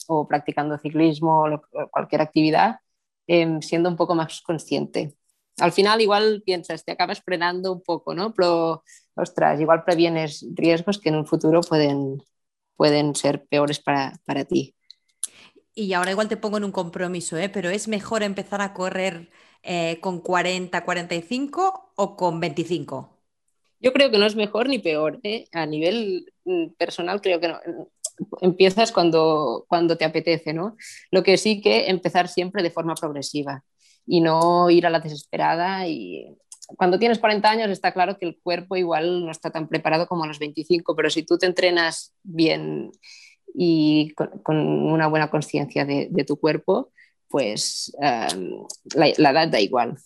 o 0.06 0.28
practicando 0.28 0.76
ciclismo 0.76 1.44
o 1.44 1.88
cualquier 1.90 2.20
actividad, 2.20 2.80
em, 3.26 3.62
siendo 3.62 3.88
un 3.88 3.96
poco 3.96 4.14
más 4.14 4.42
consciente. 4.42 5.16
Al 5.58 5.72
final 5.72 6.02
igual 6.02 6.42
piensas, 6.44 6.84
te 6.84 6.92
acabas 6.92 7.22
frenando 7.22 7.72
un 7.72 7.82
poco, 7.82 8.14
¿no? 8.14 8.34
Pero, 8.34 8.84
ostras, 9.14 9.60
igual 9.60 9.82
previenes 9.84 10.46
riesgos 10.54 10.98
que 10.98 11.08
en 11.08 11.16
un 11.16 11.26
futuro 11.26 11.62
pueden, 11.62 12.22
pueden 12.76 13.14
ser 13.14 13.46
peores 13.46 13.80
para, 13.80 14.12
para 14.26 14.44
ti. 14.44 14.74
Y 15.74 15.94
ahora 15.94 16.10
igual 16.10 16.28
te 16.28 16.36
pongo 16.36 16.58
en 16.58 16.64
un 16.64 16.72
compromiso, 16.72 17.38
¿eh? 17.38 17.48
pero 17.48 17.70
es 17.70 17.88
mejor 17.88 18.22
empezar 18.22 18.60
a 18.60 18.74
correr 18.74 19.30
eh, 19.62 19.98
con 20.02 20.20
40, 20.20 20.84
45 20.84 21.92
o 21.96 22.16
con 22.16 22.40
25. 22.40 23.19
Yo 23.80 23.92
creo 23.92 24.10
que 24.10 24.18
no 24.18 24.26
es 24.26 24.36
mejor 24.36 24.68
ni 24.68 24.78
peor. 24.78 25.20
¿eh? 25.22 25.46
A 25.52 25.66
nivel 25.66 26.32
mm, 26.44 26.68
personal 26.78 27.20
creo 27.20 27.40
que 27.40 27.48
no. 27.48 27.58
Empiezas 28.40 28.92
cuando, 28.92 29.64
cuando 29.68 29.96
te 29.96 30.04
apetece, 30.04 30.52
¿no? 30.52 30.76
Lo 31.10 31.22
que 31.22 31.38
sí 31.38 31.60
que 31.62 31.88
empezar 31.88 32.28
siempre 32.28 32.62
de 32.62 32.70
forma 32.70 32.94
progresiva 32.94 33.64
y 34.06 34.20
no 34.20 34.68
ir 34.70 34.86
a 34.86 34.90
la 34.90 35.00
desesperada. 35.00 35.86
Y 35.88 36.36
cuando 36.76 36.98
tienes 36.98 37.18
40 37.18 37.48
años 37.50 37.70
está 37.70 37.92
claro 37.92 38.18
que 38.18 38.26
el 38.26 38.38
cuerpo 38.42 38.76
igual 38.76 39.24
no 39.24 39.30
está 39.30 39.50
tan 39.50 39.68
preparado 39.68 40.06
como 40.06 40.24
a 40.24 40.26
los 40.26 40.38
25, 40.38 40.94
pero 40.94 41.08
si 41.08 41.22
tú 41.22 41.38
te 41.38 41.46
entrenas 41.46 42.14
bien 42.22 42.90
y 43.54 44.12
con, 44.44 44.58
una 44.58 45.06
buena 45.06 45.30
conciencia 45.30 45.86
de, 45.86 46.24
tu 46.26 46.36
cuerpo, 46.36 46.92
pues 47.28 47.96
eh, 48.02 48.28
la, 48.94 49.12
la 49.16 49.30
edad 49.30 49.48
da 49.48 49.60
igual. 49.60 49.96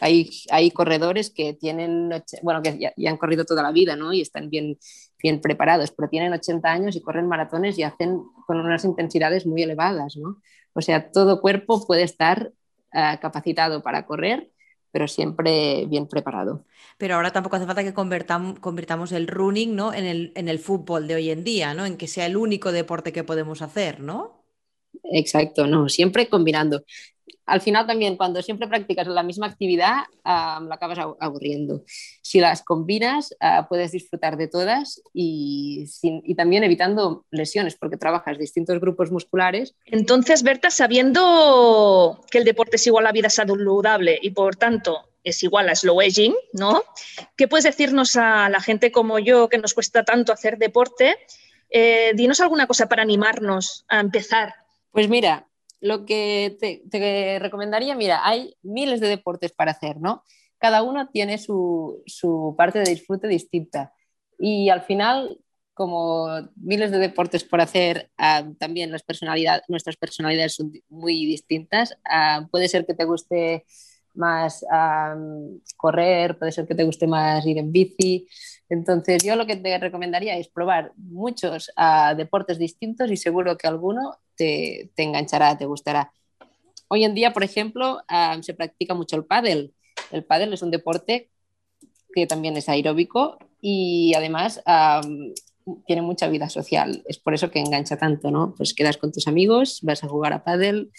Hay, 0.00 0.30
hay 0.50 0.70
corredores 0.70 1.30
que 1.30 1.52
tienen, 1.54 2.10
bueno, 2.42 2.62
que 2.62 2.78
ya, 2.78 3.10
han 3.10 3.16
corrido 3.18 3.44
toda 3.44 3.62
la 3.62 3.72
vida, 3.72 3.94
¿no? 3.96 4.12
Y 4.12 4.20
están 4.22 4.48
bien, 4.50 4.78
bien 5.22 5.40
preparados, 5.40 5.90
pero 5.92 6.08
tienen 6.08 6.32
80 6.32 6.72
años 6.72 6.96
y 6.96 7.02
corren 7.02 7.28
maratones 7.28 7.78
y 7.78 7.82
hacen 7.82 8.20
con 8.46 8.58
unas 8.60 8.84
intensidades 8.84 9.46
muy 9.46 9.62
elevadas, 9.62 10.16
¿no? 10.16 10.40
O 10.74 10.80
sea, 10.80 11.10
todo 11.12 11.40
cuerpo 11.40 11.86
puede 11.86 12.02
estar 12.04 12.52
uh, 12.94 13.20
capacitado 13.20 13.82
para 13.82 14.06
correr, 14.06 14.50
pero 14.90 15.08
siempre 15.08 15.86
bien 15.86 16.06
preparado. 16.08 16.64
Pero 16.98 17.14
ahora 17.16 17.32
tampoco 17.32 17.56
hace 17.56 17.66
falta 17.66 17.84
que 17.84 17.94
convertam- 17.94 18.58
convirtamos 18.60 19.12
el 19.12 19.26
running, 19.26 19.74
¿no? 19.76 19.92
en, 19.94 20.04
el, 20.04 20.32
en 20.36 20.48
el 20.48 20.58
fútbol 20.58 21.06
de 21.08 21.14
hoy 21.16 21.30
en 21.30 21.44
día, 21.44 21.74
¿no? 21.74 21.86
En 21.86 21.96
que 21.96 22.08
sea 22.08 22.26
el 22.26 22.36
único 22.36 22.72
deporte 22.72 23.12
que 23.12 23.24
podemos 23.24 23.62
hacer, 23.62 24.00
¿no? 24.00 24.42
Exacto, 25.04 25.66
no, 25.66 25.88
siempre 25.88 26.28
combinando. 26.28 26.84
Al 27.46 27.60
final 27.60 27.86
también, 27.86 28.16
cuando 28.16 28.40
siempre 28.42 28.68
practicas 28.68 29.06
la 29.06 29.22
misma 29.22 29.46
actividad, 29.46 30.04
ah, 30.24 30.60
la 30.66 30.74
acabas 30.76 30.98
abu- 30.98 31.16
aburriendo. 31.20 31.82
Si 32.22 32.40
las 32.40 32.62
combinas, 32.62 33.34
ah, 33.40 33.66
puedes 33.68 33.92
disfrutar 33.92 34.36
de 34.36 34.48
todas 34.48 35.02
y, 35.12 35.84
sin- 35.88 36.22
y 36.24 36.34
también 36.34 36.64
evitando 36.64 37.24
lesiones, 37.30 37.76
porque 37.76 37.96
trabajas 37.96 38.38
distintos 38.38 38.78
grupos 38.80 39.10
musculares. 39.10 39.74
Entonces, 39.86 40.42
Berta, 40.42 40.70
sabiendo 40.70 42.20
que 42.30 42.38
el 42.38 42.44
deporte 42.44 42.76
es 42.76 42.86
igual 42.86 43.06
a 43.06 43.12
vida 43.12 43.30
saludable 43.30 44.18
y 44.20 44.30
por 44.30 44.56
tanto 44.56 45.08
es 45.24 45.42
igual 45.42 45.68
a 45.68 45.74
slow 45.74 46.00
aging, 46.00 46.34
¿no? 46.52 46.82
¿Qué 47.36 47.46
puedes 47.48 47.64
decirnos 47.64 48.16
a 48.16 48.48
la 48.48 48.60
gente 48.60 48.90
como 48.90 49.18
yo 49.18 49.48
que 49.48 49.58
nos 49.58 49.74
cuesta 49.74 50.04
tanto 50.04 50.32
hacer 50.32 50.58
deporte? 50.58 51.16
Eh, 51.70 52.12
dinos 52.14 52.40
alguna 52.40 52.66
cosa 52.66 52.88
para 52.88 53.02
animarnos 53.02 53.84
a 53.88 54.00
empezar. 54.00 54.54
Pues 54.90 55.08
mira, 55.08 55.46
lo 55.82 56.06
que 56.06 56.56
te, 56.90 57.38
recomendaría, 57.40 57.96
mira, 57.96 58.20
hay 58.24 58.54
miles 58.62 59.00
de 59.00 59.08
deportes 59.08 59.52
para 59.52 59.72
hacer, 59.72 60.00
¿no? 60.00 60.22
Cada 60.58 60.84
uno 60.84 61.08
tiene 61.08 61.38
su, 61.38 62.02
su 62.06 62.54
parte 62.56 62.78
de 62.78 62.90
disfrute 62.90 63.26
distinta. 63.26 63.92
Y 64.38 64.68
al 64.68 64.82
final, 64.82 65.40
como 65.74 66.28
miles 66.54 66.92
de 66.92 66.98
deportes 66.98 67.42
por 67.42 67.60
hacer, 67.60 68.10
ah, 68.16 68.44
también 68.60 68.92
las 68.92 69.02
personalidades, 69.02 69.64
nuestras 69.66 69.96
personalidades 69.96 70.54
son 70.54 70.72
muy 70.88 71.26
distintas. 71.26 71.98
Ah, 72.04 72.46
puede 72.52 72.68
ser 72.68 72.86
que 72.86 72.94
te 72.94 73.04
guste 73.04 73.64
más 74.14 74.64
ah, 74.70 75.16
correr, 75.76 76.38
puede 76.38 76.52
ser 76.52 76.68
que 76.68 76.76
te 76.76 76.84
guste 76.84 77.08
más 77.08 77.44
ir 77.44 77.58
en 77.58 77.72
bici. 77.72 78.28
Entonces, 78.68 79.24
yo 79.24 79.34
lo 79.34 79.46
que 79.46 79.56
te 79.56 79.78
recomendaría 79.78 80.36
es 80.38 80.46
probar 80.48 80.92
muchos 80.96 81.72
deportes 82.16 82.58
distintos 82.58 83.10
y 83.10 83.16
seguro 83.16 83.56
que 83.58 83.66
alguno 83.66 84.16
te, 84.42 85.02
enganchará, 85.02 85.56
te 85.56 85.66
gustará. 85.66 86.12
Hoy 86.88 87.04
en 87.04 87.14
día, 87.14 87.32
por 87.32 87.44
ejemplo, 87.44 88.00
ah, 88.08 88.38
se 88.42 88.54
practica 88.54 88.94
mucho 88.94 89.16
el 89.16 89.24
pádel. 89.24 89.74
El 90.10 90.24
pádel 90.24 90.52
es 90.52 90.62
un 90.62 90.70
deporte 90.70 91.30
que 92.14 92.26
también 92.26 92.56
es 92.56 92.68
aeróbico 92.68 93.38
y 93.60 94.12
además 94.14 94.60
am, 94.66 95.32
tiene 95.86 96.02
mucha 96.02 96.28
vida 96.28 96.48
social. 96.50 97.02
Es 97.06 97.18
por 97.18 97.34
eso 97.34 97.50
que 97.50 97.60
engancha 97.60 97.96
tanto, 97.96 98.30
¿no? 98.30 98.54
Pues 98.56 98.74
quedas 98.74 98.96
con 98.98 99.12
tus 99.12 99.26
amigos, 99.28 99.80
vas 99.82 100.04
a 100.04 100.08
jugar 100.08 100.32
a 100.32 100.44
pádel, 100.44 100.90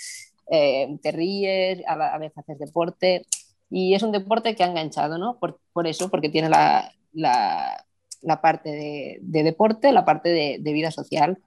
eh, 0.49 0.97
te 1.01 1.11
ríes, 1.11 1.83
a 1.87 2.17
vez 2.17 2.31
haces 2.37 2.57
deporte 2.57 3.25
y 3.69 3.93
es 3.93 4.03
un 4.03 4.11
deporte 4.11 4.55
que 4.55 4.63
ha 4.63 4.67
enganchado, 4.67 5.17
¿no? 5.17 5.37
Por, 5.39 5.87
eso, 5.87 6.09
porque 6.09 6.29
tiene 6.29 6.49
la, 6.49 6.91
parte 8.41 8.71
de, 8.71 9.19
de 9.21 9.43
deporte, 9.43 9.91
la 9.91 10.05
parte 10.05 10.29
de 10.59 10.73
vida 10.73 10.91
social. 10.91 11.39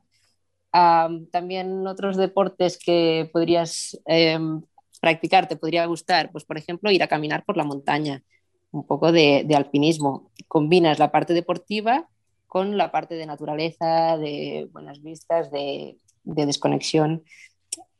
Am, 0.79 1.27
también 1.31 1.87
otros 1.87 2.17
deportes 2.19 2.77
que 2.79 3.31
podrías 3.33 3.99
em, 4.05 4.61
practicar, 5.01 5.49
te 5.49 5.57
podría 5.57 5.87
gustar, 5.87 6.31
pues 6.33 6.45
por 6.45 6.59
ejemplo 6.59 6.91
ir 6.91 7.03
a 7.03 7.09
caminar 7.09 7.45
por 7.47 7.57
la 7.57 7.65
montaña, 7.65 8.23
un 8.73 8.87
poco 8.87 9.11
de, 9.11 9.45
de 9.47 9.55
alpinismo. 9.57 10.31
Combinas 10.49 10.99
la 10.99 11.11
parte 11.11 11.33
deportiva 11.33 12.09
con 12.47 12.77
la 12.77 12.91
parte 12.91 13.15
de 13.15 13.25
naturaleza, 13.27 14.19
de 14.19 14.69
buenas 14.73 15.03
vistas, 15.03 15.51
de, 15.51 15.97
de 16.25 16.47
desconexión. 16.47 17.23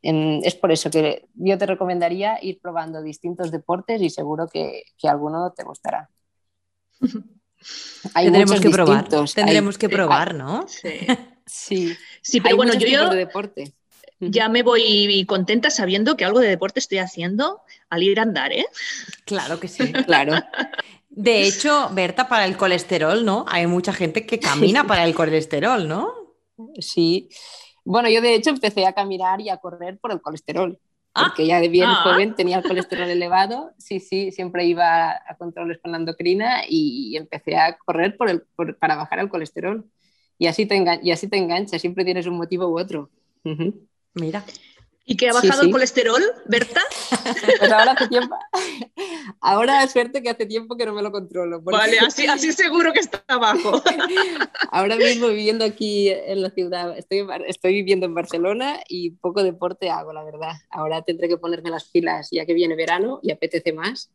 En- 0.03 0.41
es 0.43 0.53
por 0.55 0.71
eso 0.71 0.91
que 0.91 1.25
yo 1.33 1.57
te 1.57 1.65
recomendaría 1.65 2.37
ir 2.43 2.59
probando 2.61 3.01
distintos 3.01 3.49
deportes 3.51 4.01
y 4.03 4.09
seguro 4.11 4.47
que, 4.47 4.83
que 4.99 5.07
alguno 5.09 5.51
te 5.51 5.63
gustará. 5.63 6.09
Hay 8.13 8.25
Tendremos 8.25 8.59
que 8.61 8.69
probar. 8.69 8.97
distintos, 9.03 9.31
hay- 9.31 9.43
Tendremos 9.43 9.77
que 9.79 9.87
hay- 9.87 9.91
probar, 9.91 10.35
¿no? 10.35 10.67
Sí, 10.67 10.89
Sí, 11.47 11.95
Sí, 12.21 12.37
hay 12.37 12.41
pero 12.41 12.55
bueno, 12.57 12.73
yo, 12.73 12.79
tipos 12.79 12.91
yo 12.91 13.09
de 13.09 13.15
deporte. 13.15 13.73
ya 14.19 14.49
me 14.49 14.63
voy 14.63 15.25
contenta 15.27 15.69
sabiendo 15.69 16.15
que 16.17 16.25
algo 16.25 16.39
de 16.39 16.49
deporte 16.49 16.79
estoy 16.79 16.97
haciendo 16.99 17.61
al 17.89 18.03
ir 18.03 18.19
a 18.19 18.23
andar, 18.23 18.51
¿eh? 18.51 18.65
Claro 19.25 19.59
que 19.59 19.67
sí. 19.67 19.91
Claro. 20.05 20.33
De 21.09 21.43
hecho, 21.47 21.89
Berta, 21.93 22.27
para 22.27 22.45
el 22.45 22.57
colesterol, 22.57 23.25
¿no? 23.25 23.45
Hay 23.47 23.65
mucha 23.65 23.91
gente 23.91 24.25
que 24.27 24.39
camina 24.39 24.85
para 24.85 25.03
el 25.05 25.15
colesterol, 25.15 25.87
¿no? 25.87 26.13
Sí. 26.79 27.29
Bueno, 27.83 28.09
yo 28.09 28.21
de 28.21 28.35
hecho 28.35 28.49
empecé 28.51 28.85
a 28.85 28.93
caminar 28.93 29.41
y 29.41 29.49
a 29.49 29.57
correr 29.57 29.97
por 29.97 30.11
el 30.11 30.21
colesterol, 30.21 30.77
Ah. 31.13 31.27
porque 31.27 31.47
ya 31.47 31.59
de 31.59 31.69
bien 31.69 31.87
Ah. 31.87 32.01
joven 32.03 32.35
tenía 32.35 32.57
el 32.57 32.63
colesterol 32.63 33.09
elevado. 33.09 33.71
Sí, 33.79 33.99
sí, 33.99 34.31
siempre 34.31 34.65
iba 34.65 35.11
a 35.11 35.35
controles 35.39 35.79
con 35.81 35.91
la 35.93 35.97
endocrina 35.97 36.61
y 36.69 37.15
empecé 37.17 37.55
a 37.57 37.77
correr 37.77 38.15
por 38.17 38.29
el, 38.29 38.41
por- 38.55 38.77
para 38.77 38.95
bajar 38.97 39.17
el 39.19 39.29
colesterol. 39.29 39.85
Y 40.37 40.47
así, 40.47 40.65
te 40.65 40.75
engan- 40.75 40.99
y 41.03 41.11
así 41.11 41.27
te 41.27 41.37
enganchas, 41.37 41.81
siempre 41.81 42.05
tienes 42.05 42.27
un 42.27 42.37
motivo 42.37 42.67
u 42.67 42.79
otro. 42.79 43.09
Mira. 44.13 44.45
¿Y 45.09 45.15
que 45.15 45.29
ha 45.29 45.33
bajado 45.33 45.61
sí. 45.61 45.67
el 45.67 45.71
colesterol, 45.71 46.21
Berta? 46.47 46.81
Pues 47.59 47.71
ahora 47.71 47.91
hace 47.93 48.07
tiempo, 48.09 48.35
ahora 49.41 49.87
suerte 49.87 50.21
que 50.21 50.29
hace 50.29 50.45
tiempo 50.45 50.75
que 50.75 50.85
no 50.85 50.93
me 50.93 51.01
lo 51.01 51.11
controlo. 51.11 51.63
porque- 51.63 51.77
Vale, 51.77 51.99
así, 52.05 52.25
así 52.27 52.51
seguro 52.51 52.91
que 52.93 52.99
está 52.99 53.23
abajo. 53.27 53.81
Ahora 54.71 54.95
mismo 54.97 55.27
viviendo 55.27 55.63
aquí 55.65 56.09
en 56.09 56.41
la 56.41 56.49
ciudad, 56.49 56.97
estoy, 56.97 57.25
estoy 57.47 57.73
viviendo 57.73 58.05
en 58.05 58.13
Barcelona 58.15 58.79
y 58.89 59.11
poco 59.11 59.43
deporte 59.43 59.89
hago, 59.89 60.11
la 60.13 60.23
verdad. 60.23 60.53
Ahora 60.69 61.01
tendré 61.03 61.29
que 61.29 61.37
ponerme 61.37 61.69
las 61.69 61.85
pilas, 61.85 62.27
ya 62.31 62.45
que 62.45 62.53
viene 62.53 62.75
verano 62.75 63.19
y 63.23 63.31
apetece 63.31 63.71
más, 63.73 64.11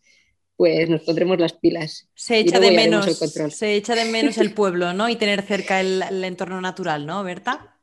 pues 0.56 0.88
nos 0.88 1.02
pondremos 1.02 1.38
las 1.38 1.52
pilas. 1.54 2.08
Se 2.14 2.38
echa 2.38 2.60
de 2.60 2.70
menos, 2.72 3.06
el 3.06 3.18
control. 3.18 3.50
se 3.52 3.74
echa 3.74 3.94
de 3.94 4.04
menos 4.04 4.38
el 4.38 4.54
pueblo, 4.54 4.92
¿no? 4.92 5.08
Y 5.08 5.16
tener 5.16 5.42
cerca 5.42 5.80
el, 5.80 6.02
el 6.02 6.24
entorno 6.24 6.60
natural, 6.60 7.06
¿no, 7.06 7.22
Berta? 7.24 7.78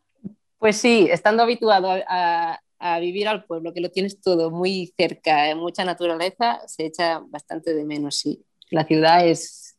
Pues 0.57 0.77
sí, 0.77 1.07
estando 1.11 1.43
habituado 1.43 1.91
a, 1.91 2.01
a- 2.07 2.59
a 2.81 2.99
vivir 2.99 3.27
al 3.27 3.43
pueblo, 3.43 3.73
que 3.73 3.81
lo 3.81 3.91
tienes 3.91 4.21
todo 4.21 4.51
muy 4.51 4.93
cerca, 4.97 5.53
mucha 5.55 5.83
naturaleza, 5.83 6.61
se 6.65 6.85
echa 6.85 7.19
bastante 7.27 7.73
de 7.73 7.83
menos, 7.83 8.15
sí. 8.15 8.45
La 8.71 8.85
ciudad 8.85 9.27
es, 9.27 9.77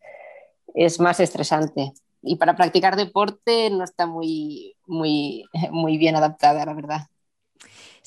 es 0.75 1.01
más 1.01 1.21
estresante 1.21 1.93
y 2.23 2.37
para 2.37 2.57
practicar 2.57 2.97
deporte 2.97 3.71
no 3.71 3.85
está 3.85 4.07
muy, 4.07 4.77
muy, 4.87 5.45
muy 5.73 5.99
bien 5.99 6.17
adaptada, 6.17 6.67
la 6.67 6.75
verdad. 6.75 7.01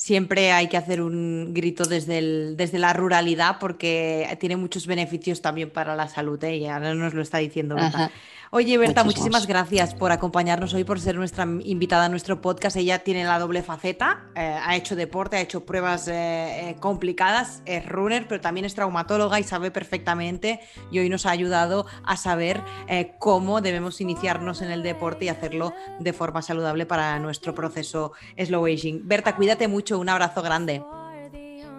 Siempre 0.04 0.52
hay 0.52 0.68
que 0.68 0.76
hacer 0.76 1.02
un 1.02 1.54
grito 1.54 1.86
desde, 1.86 2.18
el- 2.18 2.56
desde 2.58 2.78
la 2.78 2.92
ruralidad 2.92 3.56
porque 3.58 4.28
tiene 4.38 4.58
muchos 4.58 4.86
beneficios 4.86 5.42
también 5.42 5.70
para 5.70 5.96
la 5.96 6.10
salud, 6.10 6.44
¿eh? 6.44 6.58
Y 6.58 6.66
ahora 6.66 6.94
nos 6.94 7.14
lo 7.14 7.22
está 7.22 7.38
diciendo 7.38 7.76
Berta. 7.76 8.06
Ajá. 8.06 8.12
Oye, 8.56 8.78
Berta, 8.78 9.04
muchísimas 9.04 9.48
gracias 9.48 9.96
por 9.96 10.12
acompañarnos 10.12 10.76
hoy, 10.76 10.84
por 10.84 11.00
ser 11.00 11.16
nuestra 11.16 11.48
invitada 11.64 12.06
a 12.06 12.10
nuestro 12.10 12.40
podcast. 12.40 12.76
Ella 12.76 13.00
tiene 13.00 13.24
la 13.24 13.40
doble 13.40 13.64
faceta, 13.64 14.26
eh, 14.36 14.56
ha 14.64 14.76
hecho 14.76 14.96
deporte, 14.96 15.38
ha 15.38 15.42
hecho 15.42 15.66
pruebas 15.66 16.08
eh, 16.08 16.70
eh, 16.70 16.76
complicadas, 16.80 17.64
es 17.66 17.84
runner, 17.88 18.28
pero 18.28 18.42
también 18.42 18.66
es 18.66 18.76
traumatóloga 18.76 19.40
y 19.40 19.44
sabe 19.44 19.72
perfectamente 19.72 20.60
y 20.92 21.00
hoy 21.00 21.10
nos 21.10 21.26
ha 21.26 21.32
ayudado 21.32 21.88
a 22.06 22.16
saber 22.16 22.62
eh, 22.88 23.14
cómo 23.18 23.60
debemos 23.60 24.02
iniciarnos 24.02 24.62
en 24.62 24.70
el 24.70 24.84
deporte 24.84 25.26
y 25.26 25.30
hacerlo 25.30 25.74
de 26.00 26.14
forma 26.14 26.44
saludable 26.44 26.86
para 26.86 27.18
nuestro 27.18 27.56
proceso 27.56 28.12
slow 28.38 28.68
aging. 28.68 29.02
Berta, 29.08 29.36
cuídate 29.36 29.68
mucho, 29.68 29.93
un 30.00 30.10
abrazo 30.10 30.42
grande. 30.42 30.84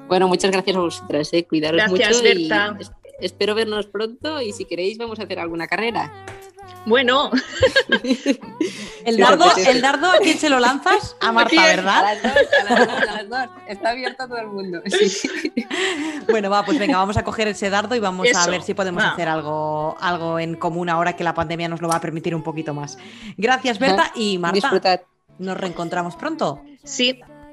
Bueno, 0.08 0.28
muchas 0.28 0.50
gracias 0.50 0.76
a 0.76 0.80
vosotras, 0.80 1.28
eh. 1.32 1.44
cuidaros 1.46 1.78
Gracias, 1.78 2.22
mucho 2.22 2.22
Berta. 2.22 2.76
es- 2.78 2.92
espero 3.20 3.54
vernos 3.54 3.86
pronto 3.86 4.40
y 4.42 4.52
si 4.52 4.64
queréis 4.66 4.98
vamos 4.98 5.18
a 5.18 5.22
hacer 5.22 5.38
alguna 5.38 5.66
carrera. 5.66 6.12
Bueno, 6.86 7.30
El 9.04 9.16
dardo, 9.18 9.44
el 9.66 9.80
dardo, 9.80 10.10
¿a 10.10 10.18
quién 10.18 10.38
se 10.38 10.48
lo 10.50 10.58
lanzas? 10.60 11.16
A 11.20 11.32
Marta, 11.32 11.50
quién? 11.50 11.62
A 11.62 11.66
¿verdad? 11.66 12.02
las 12.02 12.22
dos, 12.22 12.42
a 12.60 12.64
las 12.74 12.86
dos, 12.88 12.98
a 13.08 13.12
las 13.22 13.28
dos. 13.28 13.48
Está 13.68 13.90
abierto 13.90 14.22
a 14.22 14.28
todo 14.28 14.38
el 14.38 14.46
mundo. 14.48 14.80
Sí. 14.86 15.30
Bueno, 16.30 16.48
va, 16.50 16.64
pues 16.64 16.78
venga, 16.78 16.96
vamos 16.96 17.16
a 17.18 17.22
coger 17.22 17.48
ese 17.48 17.68
dardo 17.70 17.94
y 17.94 18.00
vamos 18.00 18.26
a 18.34 18.46
ver 18.48 18.62
si 18.62 18.72
podemos 18.74 19.02
va. 19.02 19.10
hacer 19.10 19.28
algo, 19.28 19.94
algo 20.00 20.38
en 20.38 20.54
común 20.56 20.88
ahora 20.88 21.14
que 21.16 21.22
la 21.22 21.34
pandemia 21.34 21.68
nos 21.68 21.82
lo 21.82 21.88
va 21.88 21.96
a 21.96 22.00
permitir 22.00 22.34
un 22.34 22.42
poquito 22.42 22.72
más. 22.72 22.96
Gracias, 23.36 23.78
Berta 23.78 24.10
y 24.14 24.38
Marta. 24.38 24.54
Disfrutad. 24.54 25.00
Nos 25.38 25.56
reencontramos 25.56 26.16
pronto. 26.16 26.62
sí, 26.82 27.20